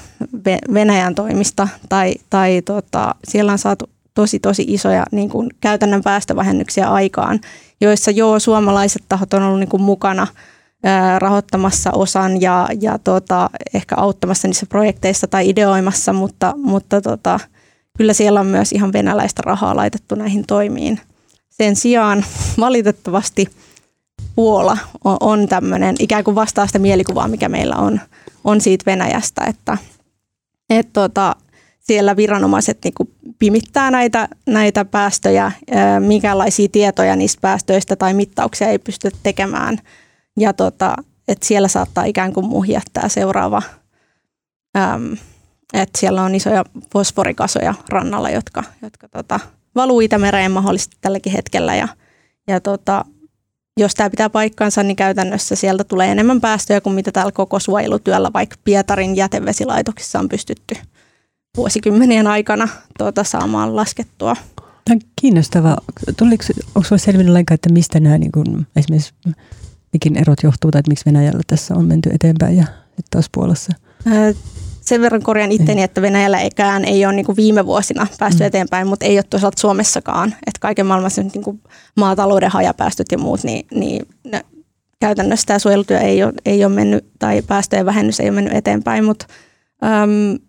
[0.74, 6.90] Venäjän toimista tai, tai tota, siellä on saatu tosi tosi isoja niin kuin käytännön päästövähennyksiä
[6.90, 7.40] aikaan,
[7.82, 10.28] joissa joo suomalaiset tahot on ollut niin kuin mukana
[11.18, 17.40] rahoittamassa osan ja, ja tota, ehkä auttamassa niissä projekteissa tai ideoimassa, mutta, mutta tota,
[17.98, 21.00] kyllä siellä on myös ihan venäläistä rahaa laitettu näihin toimiin.
[21.50, 22.26] Sen sijaan
[22.60, 23.48] valitettavasti–
[24.38, 28.02] Puola on, on tämmöinen, ikään kuin vastaa sitä mielikuvaa, mikä meillä on,
[28.44, 29.78] on siitä Venäjästä, että
[30.70, 31.36] et tota,
[31.80, 33.10] siellä viranomaiset niin kuin
[33.40, 35.52] pimittää näitä, näitä päästöjä,
[36.00, 39.78] minkälaisia tietoja niistä päästöistä tai mittauksia ei pysty tekemään.
[40.40, 40.96] Ja tota,
[41.28, 43.62] että siellä saattaa ikään kuin muhia tämä seuraava
[44.78, 45.18] äm,
[45.74, 49.40] Et siellä on isoja fosforikasoja rannalla, jotka, jotka tota,
[49.76, 51.76] valuu Itämereen mahdollisesti tälläkin hetkellä.
[51.76, 51.88] Ja,
[52.48, 53.06] ja tota,
[53.78, 58.30] jos tämä pitää paikkansa, niin käytännössä sieltä tulee enemmän päästöjä kuin mitä täällä koko suojelutyöllä
[58.34, 60.76] vaikka Pietarin jätevesilaitoksissa on pystytty
[61.58, 62.68] vuosikymmenien aikana
[62.98, 64.36] tuota, saamaan laskettua.
[64.86, 65.78] Tämä on kiinnostavaa.
[66.18, 66.44] Tuliko,
[66.76, 69.14] onko sinulle selvinnyt lainkaan, että mistä nämä niin kuin, esimerkiksi
[69.94, 73.74] mikin erot johtuu, tai että miksi Venäjällä tässä on menty eteenpäin ja sitten taas Puolassa?
[74.88, 75.84] Sen verran korjan itteni, niin.
[75.84, 78.48] että Venäjällä ikään ei ole niin kuin viime vuosina päästy mm.
[78.48, 80.30] eteenpäin, mutta ei ole toisaalta Suomessakaan.
[80.30, 81.62] Että kaiken maailmassa niin kuin
[81.98, 84.46] maatalouden hajapäästöt ja muut, niin, niin ne,
[85.00, 89.06] käytännössä tämä suojelutyö ei ole, ei ole mennyt, tai päästöjen vähennys ei ole mennyt eteenpäin,
[89.06, 89.26] mutta
[89.84, 90.40] äm,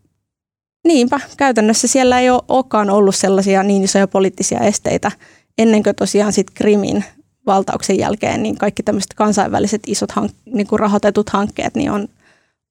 [0.87, 5.11] niinpä, käytännössä siellä ei ole olekaan ollut sellaisia niin isoja poliittisia esteitä
[5.59, 7.05] ennen kuin tosiaan sitten Krimin
[7.47, 12.09] valtauksen jälkeen, niin kaikki tämmöiset kansainväliset isot hank- niin kuin rahoitetut hankkeet niin on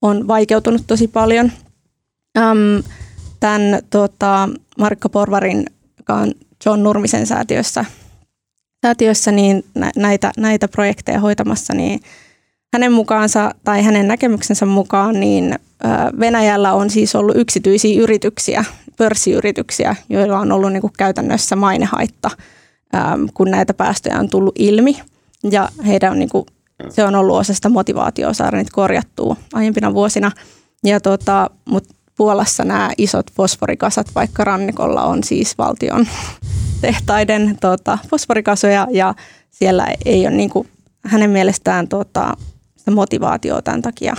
[0.02, 1.52] on vaikeutunut tosi paljon.
[2.38, 2.86] Ähm,
[3.40, 5.66] tämän tota, Markka Porvarin,
[6.66, 7.86] John Nurmisen säätiössä,
[8.86, 12.00] säätiössä niin näitä, näitä projekteja hoitamassa, niin
[12.74, 15.60] hänen mukaansa tai hänen näkemyksensä mukaan niin
[16.20, 18.66] Venäjällä on siis ollut yksityisiä yrityksiä,
[18.98, 22.30] pörssiyrityksiä, joilla on ollut niin kuin käytännössä mainehaitta,
[23.34, 25.02] kun näitä päästöjä on tullut ilmi.
[25.52, 26.46] Ja heidän niin kuin
[26.90, 30.32] se on ollut osa sitä motivaatioa saada niitä korjattua aiempina vuosina.
[30.84, 36.08] Ja tota, mutta Puolassa nämä isot fosforikasat vaikka rannikolla on siis valtion
[36.82, 39.16] tehtaiden tota, fosforikasoja ja
[39.50, 40.68] siellä ei ole niin kuin,
[41.06, 42.34] hänen mielestään tota,
[42.78, 44.16] sitä motivaatiota tämän takia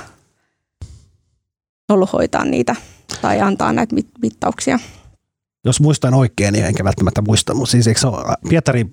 [1.88, 2.76] ollut hoitaa niitä
[3.22, 4.78] tai antaa näitä mittauksia.
[5.64, 8.86] Jos muistan oikein, niin enkä välttämättä muista, mutta siis eikö ole, Pietari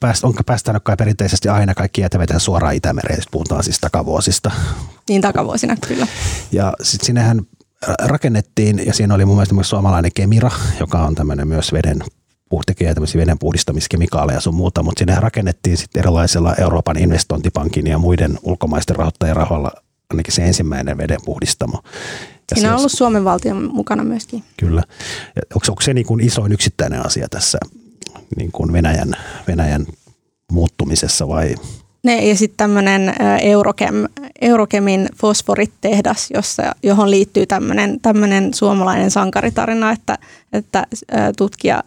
[0.00, 4.50] pääst, onko päästänyt kai perinteisesti aina kaikki jäteveteen suoraan Itämereen, jos puhutaan siis takavuosista.
[5.08, 6.06] Niin takavuosina, kyllä.
[6.52, 7.42] Ja sitten sinnehän
[8.02, 10.50] rakennettiin, ja siinä oli mun mielestä myös suomalainen Kemira,
[10.80, 12.04] joka on tämmöinen myös veden
[12.66, 18.38] tekee tämmöisiä veden puhdistamiskemikaaleja sun muuta, mutta sinne rakennettiin sitten erilaisilla Euroopan investointipankin ja muiden
[18.42, 19.72] ulkomaisten rahoittajien rahoilla
[20.10, 21.82] ainakin se ensimmäinen veden puhdistamo.
[22.50, 24.44] Ja Siinä on ollut Suomen valtion mukana myöskin.
[24.56, 24.82] Kyllä.
[25.54, 27.58] Onko, onko se niin kuin isoin yksittäinen asia tässä
[28.36, 29.12] niin kuin Venäjän,
[29.48, 29.86] Venäjän
[30.52, 31.54] muuttumisessa vai?
[32.04, 33.94] Ne, ja sitten tämmöinen Eurokem,
[34.40, 37.46] Eurokemin fosforitehdas, jossa, johon liittyy
[38.02, 40.18] tämmöinen suomalainen sankaritarina, että,
[40.52, 40.86] että
[41.36, 41.82] tutkija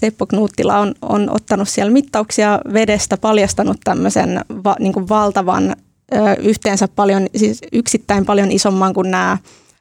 [0.00, 5.76] Seppo Knuuttila on, on ottanut siellä mittauksia vedestä, paljastanut tämmöisen va, niin kuin valtavan
[6.38, 9.38] yhteensä paljon, siis yksittäin paljon isomman kuin nämä,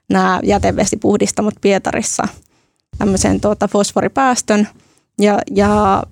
[0.09, 2.27] nämä jätevesipuhdistamot Pietarissa,
[2.97, 4.67] tämmöisen tuota, fosforipäästön–
[5.19, 6.03] ja, ja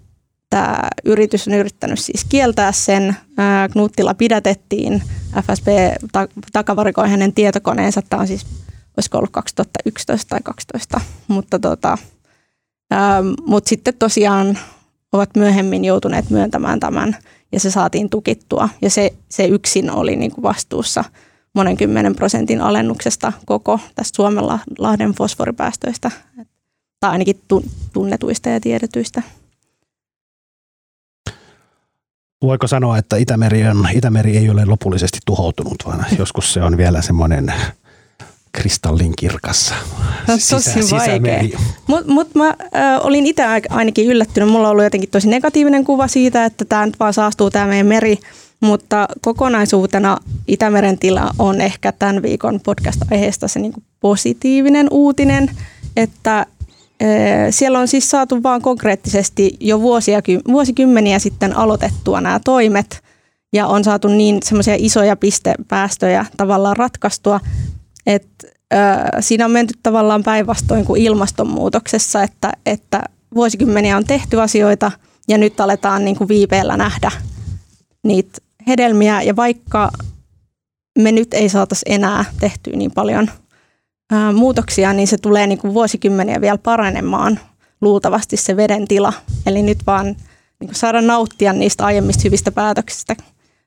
[0.49, 3.15] tämä yritys on yrittänyt siis kieltää sen.
[3.71, 5.03] Knuttila pidätettiin.
[5.41, 5.67] FSB
[6.53, 8.01] takavarikoi hänen tietokoneensa.
[8.01, 8.45] Tämä on siis,
[8.97, 11.01] olisiko ollut 2011 tai 2012.
[11.27, 11.97] Mutta tota,
[13.45, 14.57] mut sitten tosiaan
[15.11, 17.17] ovat myöhemmin joutuneet myöntämään tämän
[17.51, 18.69] ja se saatiin tukittua.
[18.81, 21.03] Ja se, se yksin oli niin kuin vastuussa
[21.55, 26.11] monen kymmenen prosentin alennuksesta koko tästä Suomenlahden fosforipäästöistä
[26.99, 27.41] tai ainakin
[27.93, 29.21] tunnetuista ja tiedetyistä.
[32.41, 37.01] Voiko sanoa, että Itämeri, on, Itämeri ei ole lopullisesti tuhoutunut, vaan joskus se on vielä
[37.01, 37.53] semmoinen
[38.51, 39.73] kristallin kirkas
[40.27, 41.59] no, tosi vaikea.
[41.87, 42.55] Mutta mut mä äh,
[43.03, 44.49] olin itse ainakin yllättynyt.
[44.49, 47.87] Mulla on ollut jotenkin tosi negatiivinen kuva siitä, että tämä nyt vaan saastuu tämä meidän
[47.87, 48.17] meri.
[48.59, 55.51] Mutta kokonaisuutena Itämeren tila on ehkä tämän viikon podcast-aiheesta se niinku positiivinen uutinen,
[55.97, 56.45] että
[57.49, 63.03] siellä on siis saatu vaan konkreettisesti jo vuosia, vuosikymmeniä sitten aloitettua nämä toimet
[63.53, 67.39] ja on saatu niin semmoisia isoja pistepäästöjä tavallaan ratkaistua,
[68.05, 68.47] että
[69.19, 73.03] siinä on menty tavallaan päinvastoin kuin ilmastonmuutoksessa, että, että
[73.35, 74.91] vuosikymmeniä on tehty asioita
[75.27, 77.11] ja nyt aletaan niin kuin viipeellä nähdä
[78.03, 79.21] niitä hedelmiä.
[79.21, 79.91] Ja vaikka
[80.99, 83.31] me nyt ei saataisi enää tehtyä niin paljon–
[84.33, 87.39] muutoksia, niin se tulee niin kuin vuosikymmeniä vielä paranemaan
[87.81, 89.13] luultavasti se veden tila.
[89.45, 93.15] Eli nyt vaan niin kuin saada nauttia niistä aiemmista hyvistä päätöksistä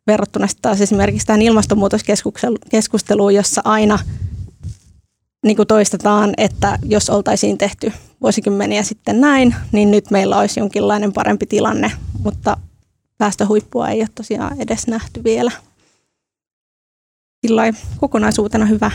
[0.06, 3.98] verrattuna taas esimerkiksi tähän ilmastonmuutoskeskusteluun, jossa aina
[5.44, 11.12] niin kuin toistetaan, että jos oltaisiin tehty vuosikymmeniä sitten näin, niin nyt meillä olisi jonkinlainen
[11.12, 11.92] parempi tilanne,
[12.24, 12.56] mutta
[13.18, 15.50] päästöhuippua ei ole tosiaan edes nähty vielä.
[17.46, 17.62] Sillä
[18.00, 18.90] kokonaisuutena hyvä.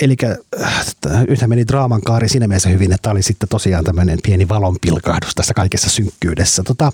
[0.00, 4.48] Eli äh, yhtä meni draaman kaari siinä mielessä hyvin, että oli sitten tosiaan tämmöinen pieni
[4.48, 6.62] valonpilkahdus tässä kaikessa synkkyydessä.
[6.62, 6.92] Tota,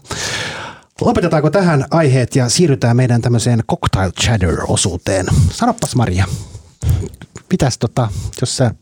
[1.01, 5.27] lopetetaanko tähän aiheet ja siirrytään meidän tämmöiseen cocktail chatter-osuuteen.
[5.51, 6.27] Sanopas Maria,
[7.49, 8.09] pitäisi tota,
[8.41, 8.75] jos sä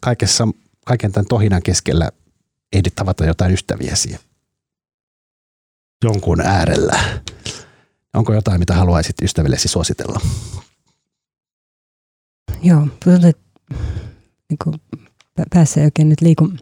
[0.00, 0.48] kaikessa,
[0.84, 2.10] kaiken tämän tohinan keskellä
[2.72, 4.16] ehdit tavata jotain ystäviäsi
[6.04, 7.00] jonkun äärellä.
[8.14, 10.20] Onko jotain, mitä haluaisit ystävillesi suositella?
[12.64, 13.42] Joo, tuntuu, että
[14.50, 14.76] niin kuin
[15.50, 16.52] päässä ei oikein nyt liiku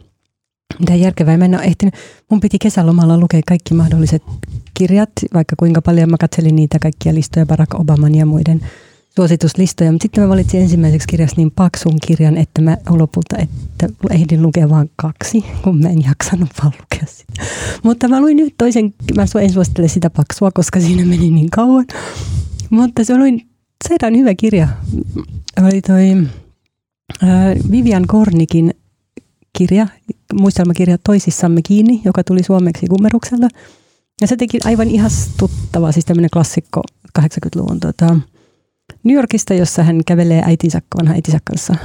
[0.79, 1.37] mitään järkevää.
[1.37, 1.93] Mä en ole ehtinyt,
[2.31, 4.23] mun piti kesälomalla lukea kaikki mahdolliset
[4.73, 8.61] kirjat, vaikka kuinka paljon mä katselin niitä kaikkia listoja Barack Obaman ja muiden
[9.15, 14.41] suosituslistoja, mutta sitten mä valitsin ensimmäiseksi kirjassa niin paksun kirjan, että mä lopulta että ehdin
[14.41, 17.33] lukea vain kaksi, kun mä en jaksanut vaan lukea sitä.
[17.83, 21.85] Mutta mä luin nyt toisen, mä en suosittele sitä paksua, koska siinä meni niin kauan.
[22.69, 23.13] Mutta se
[23.83, 24.67] oli sairaan hyvä kirja.
[25.67, 26.27] Oli toi
[27.71, 28.73] Vivian Kornikin
[29.57, 29.87] kirja,
[30.33, 33.47] muistelmakirja Toisissamme kiinni, joka tuli suomeksi kummeruksella.
[34.21, 36.81] Ja se teki aivan ihastuttava, siis tämmöinen klassikko
[37.19, 38.15] 80-luvun tota,
[39.03, 41.75] New Yorkista, jossa hän kävelee äitinsä, vanha äitinsä kanssa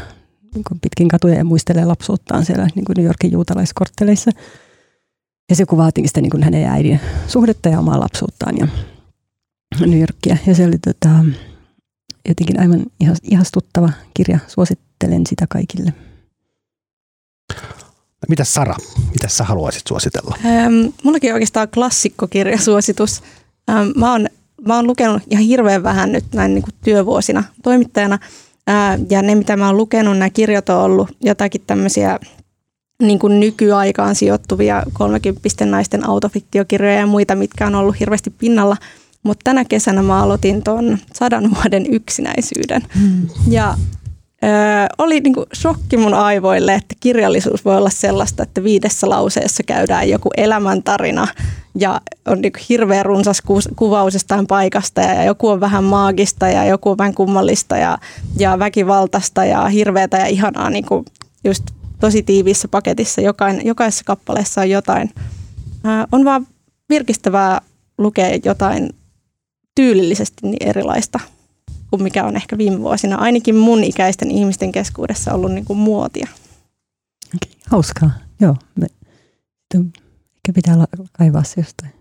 [0.54, 4.30] niin pitkin katuja ja muistelee lapsuuttaan siellä niin kuin New Yorkin juutalaiskortteleissa.
[5.50, 8.68] Ja se kuvaa sitä niin kuin hänen äidin suhdetta ja omaa lapsuuttaan ja
[9.80, 10.36] New Yorkia.
[10.46, 11.24] Ja se oli tota,
[12.28, 12.86] jotenkin aivan
[13.22, 14.38] ihastuttava kirja.
[14.46, 15.92] Suosittelen sitä kaikille.
[18.28, 18.76] Mitä Sara,
[19.10, 20.36] mitä sä haluaisit suositella?
[20.44, 23.22] Ähm, mullakin oikeastaan klassikkokirjasuositus.
[23.70, 24.28] Ähm, mä oon
[24.66, 28.18] mä oon lukenut ihan hirveän vähän nyt näin niin kuin työvuosina toimittajana.
[28.66, 32.18] Ää, ja ne, mitä mä oon lukenut, nämä kirjat on ollut jotakin tämmöisiä
[33.02, 38.76] niin kuin nykyaikaan sijoittuvia 30 naisten autofiktiokirjoja ja muita, mitkä on ollut hirveästi pinnalla.
[39.22, 42.82] Mutta tänä kesänä mä aloitin tuon sadan vuoden yksinäisyyden.
[42.94, 43.28] Mm.
[43.48, 43.74] Ja
[44.44, 44.50] Öö,
[44.98, 50.30] oli niinku shokki mun aivoille, että kirjallisuus voi olla sellaista, että viidessä lauseessa käydään joku
[50.36, 51.28] elämäntarina
[51.74, 53.42] ja on niinku hirveän runsas
[53.76, 57.98] kuvaus jostain paikasta ja joku on vähän maagista ja joku on vähän kummallista ja,
[58.36, 61.04] ja väkivaltaista ja hirveätä ja ihanaa niinku
[61.44, 61.64] just
[62.00, 63.20] tosi tiiviissä paketissa.
[63.20, 65.10] Jokain, jokaisessa kappaleessa on jotain.
[65.86, 66.46] Öö, on vaan
[66.88, 67.60] virkistävää
[67.98, 68.90] lukea jotain
[69.78, 71.20] tyylillisesti niin erilaista
[71.90, 76.28] kuin mikä on ehkä viime vuosina ainakin mun ikäisten ihmisten keskuudessa ollut niin kuin muotia.
[77.26, 78.10] Okay, hauskaa,
[78.40, 78.56] joo.
[78.74, 78.86] Me,
[79.74, 80.76] ehkä pitää
[81.12, 81.92] kaivaa se jostain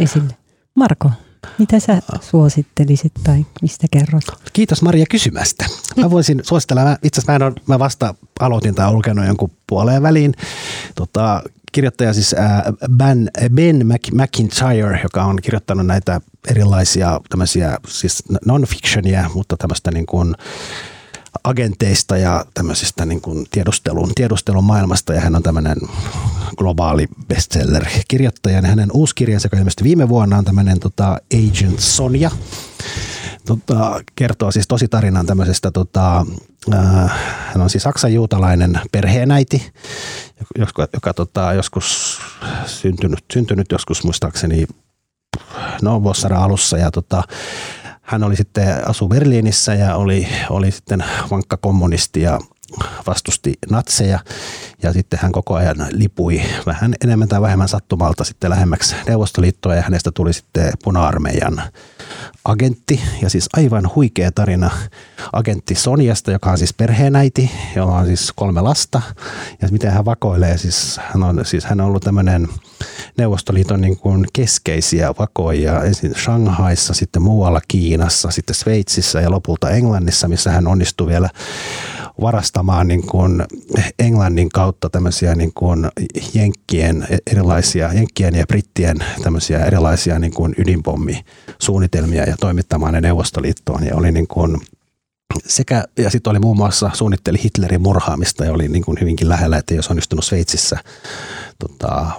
[0.00, 0.36] esille.
[0.74, 1.10] Marko,
[1.58, 4.24] mitä sä suosittelisit tai mistä kerrot?
[4.52, 5.66] Kiitos Maria kysymästä.
[5.96, 10.02] Mä voisin suositella, itse asiassa mä, en ole, mä vasta aloitin tai lukenut jonkun puoleen
[10.02, 10.34] väliin
[10.94, 11.42] tota,
[11.72, 12.34] kirjoittaja siis
[12.96, 20.34] Ben, ben McIntyre, joka on kirjoittanut näitä erilaisia tämmöisiä siis non-fictionia, mutta tämmöistä niin kuin
[21.44, 25.76] agenteista ja tämmöisistä niin kuin tiedustelun, tiedustelun maailmasta ja hän on tämmöinen
[26.56, 28.56] globaali bestseller-kirjoittaja.
[28.56, 32.30] Ja hänen uusi kirjansa, joka ilmestyi viime vuonna, on tämmöinen tota, Agent Sonja.
[33.46, 36.26] Tota, kertoo siis tosi tarinan tämmöisestä, tota,
[36.74, 37.12] äh,
[37.46, 39.72] hän on siis saksan juutalainen perheenäiti,
[40.58, 42.18] joka, joka tota, joskus
[42.66, 44.66] syntynyt, syntynyt joskus muistaakseni
[45.82, 47.22] no, vuosisadan alussa ja tota,
[48.06, 52.38] hän oli sitten, asu Berliinissä ja oli, oli sitten vankka kommunisti ja
[53.06, 54.18] vastusti natseja
[54.82, 59.82] ja sitten hän koko ajan lipui vähän enemmän tai vähemmän sattumalta sitten lähemmäksi Neuvostoliittoa ja
[59.82, 61.62] hänestä tuli sitten puna-armeijan
[62.44, 63.00] agentti.
[63.22, 64.70] Ja siis aivan huikea tarina.
[65.32, 69.02] Agentti Sonjasta, joka on siis perheenäiti, jolla on siis kolme lasta.
[69.62, 72.48] Ja miten hän vakoilee, siis hän on, siis hän on ollut tämmöinen
[73.18, 80.28] Neuvostoliiton niin kuin keskeisiä vakoja ensin Shanghaissa, sitten muualla Kiinassa, sitten Sveitsissä ja lopulta Englannissa,
[80.28, 81.30] missä hän onnistui vielä
[82.20, 83.44] varastamaan niin kuin
[83.98, 85.88] Englannin kautta tämmöisiä niin kuin
[86.34, 93.86] jenkkien erilaisia, jenkkien ja brittien tämmöisiä erilaisia niin kuin ydinpommisuunnitelmia ja toimittamaan ne Neuvostoliittoon.
[93.86, 94.60] Ja oli niin kuin
[95.46, 99.56] sekä, ja sitten oli muun muassa suunnitteli Hitlerin murhaamista ja oli niin kuin hyvinkin lähellä,
[99.56, 100.78] että jos onnistunut Sveitsissä
[101.58, 102.10] tota,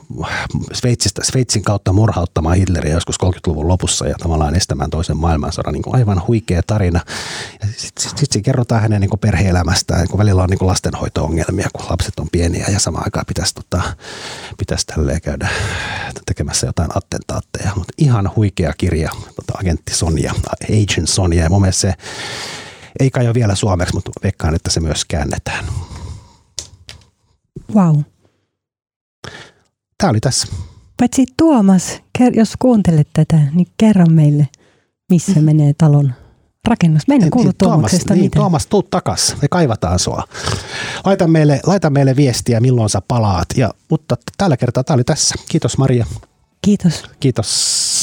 [0.73, 5.73] Sveitsistä, Sveitsin kautta murhauttamaan Hitleriä joskus 30-luvun lopussa ja tavallaan estämään toisen maailmansodan.
[5.73, 6.99] Niin kuin aivan huikea tarina.
[7.77, 11.85] Sitten sit, sit, sit kerrotaan hänen niin perhe-elämästään, kun välillä on niin kuin lastenhoito-ongelmia, kun
[11.89, 13.81] lapset on pieniä ja samaan aikaan pitäisi, tota,
[14.57, 15.49] pitäisi tälleen käydä
[16.25, 17.71] tekemässä jotain attentaatteja.
[17.75, 20.33] Mutta ihan huikea kirja, tota, agentti Sonja,
[20.63, 21.43] Agent Sonja.
[21.43, 21.93] Ja mun mielestä se
[22.99, 25.65] ei kai ole vielä suomeksi, mutta veikkaan, että se myös käännetään.
[27.75, 27.99] Wow.
[29.97, 30.47] Tämä oli tässä.
[30.99, 32.01] Paitsi Tuomas,
[32.33, 34.47] jos kuuntelet tätä, niin kerro meille,
[35.09, 35.45] missä mm.
[35.45, 36.13] menee talon
[36.67, 37.03] rakennus.
[37.09, 38.41] En kuulu Tuomaksesta niin, mitään.
[38.41, 39.35] Tuomas, tuu takas.
[39.41, 40.23] Me kaivataan sua.
[41.05, 43.47] Laita meille, laita meille viestiä, milloin sä palaat.
[43.55, 45.35] Ja, mutta tällä kertaa tämä oli tässä.
[45.49, 46.05] Kiitos Maria.
[46.61, 47.03] Kiitos.
[47.19, 47.47] Kiitos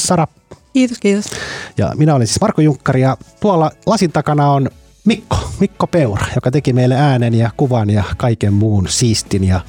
[0.07, 0.27] Sara.
[0.73, 1.25] Kiitos, kiitos.
[1.77, 4.69] Ja minä olen siis Marko Junkkari ja tuolla lasin takana on
[5.05, 9.43] Mikko, Mikko Peura, joka teki meille äänen ja kuvan ja kaiken muun siistin.
[9.43, 9.59] Ja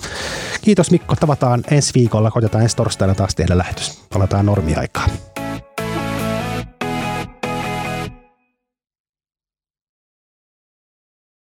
[0.62, 4.02] kiitos Mikko, tavataan ensi viikolla, koitetaan ensi torstaina taas tehdä lähetys.
[4.12, 5.10] Palataan normiaikaan.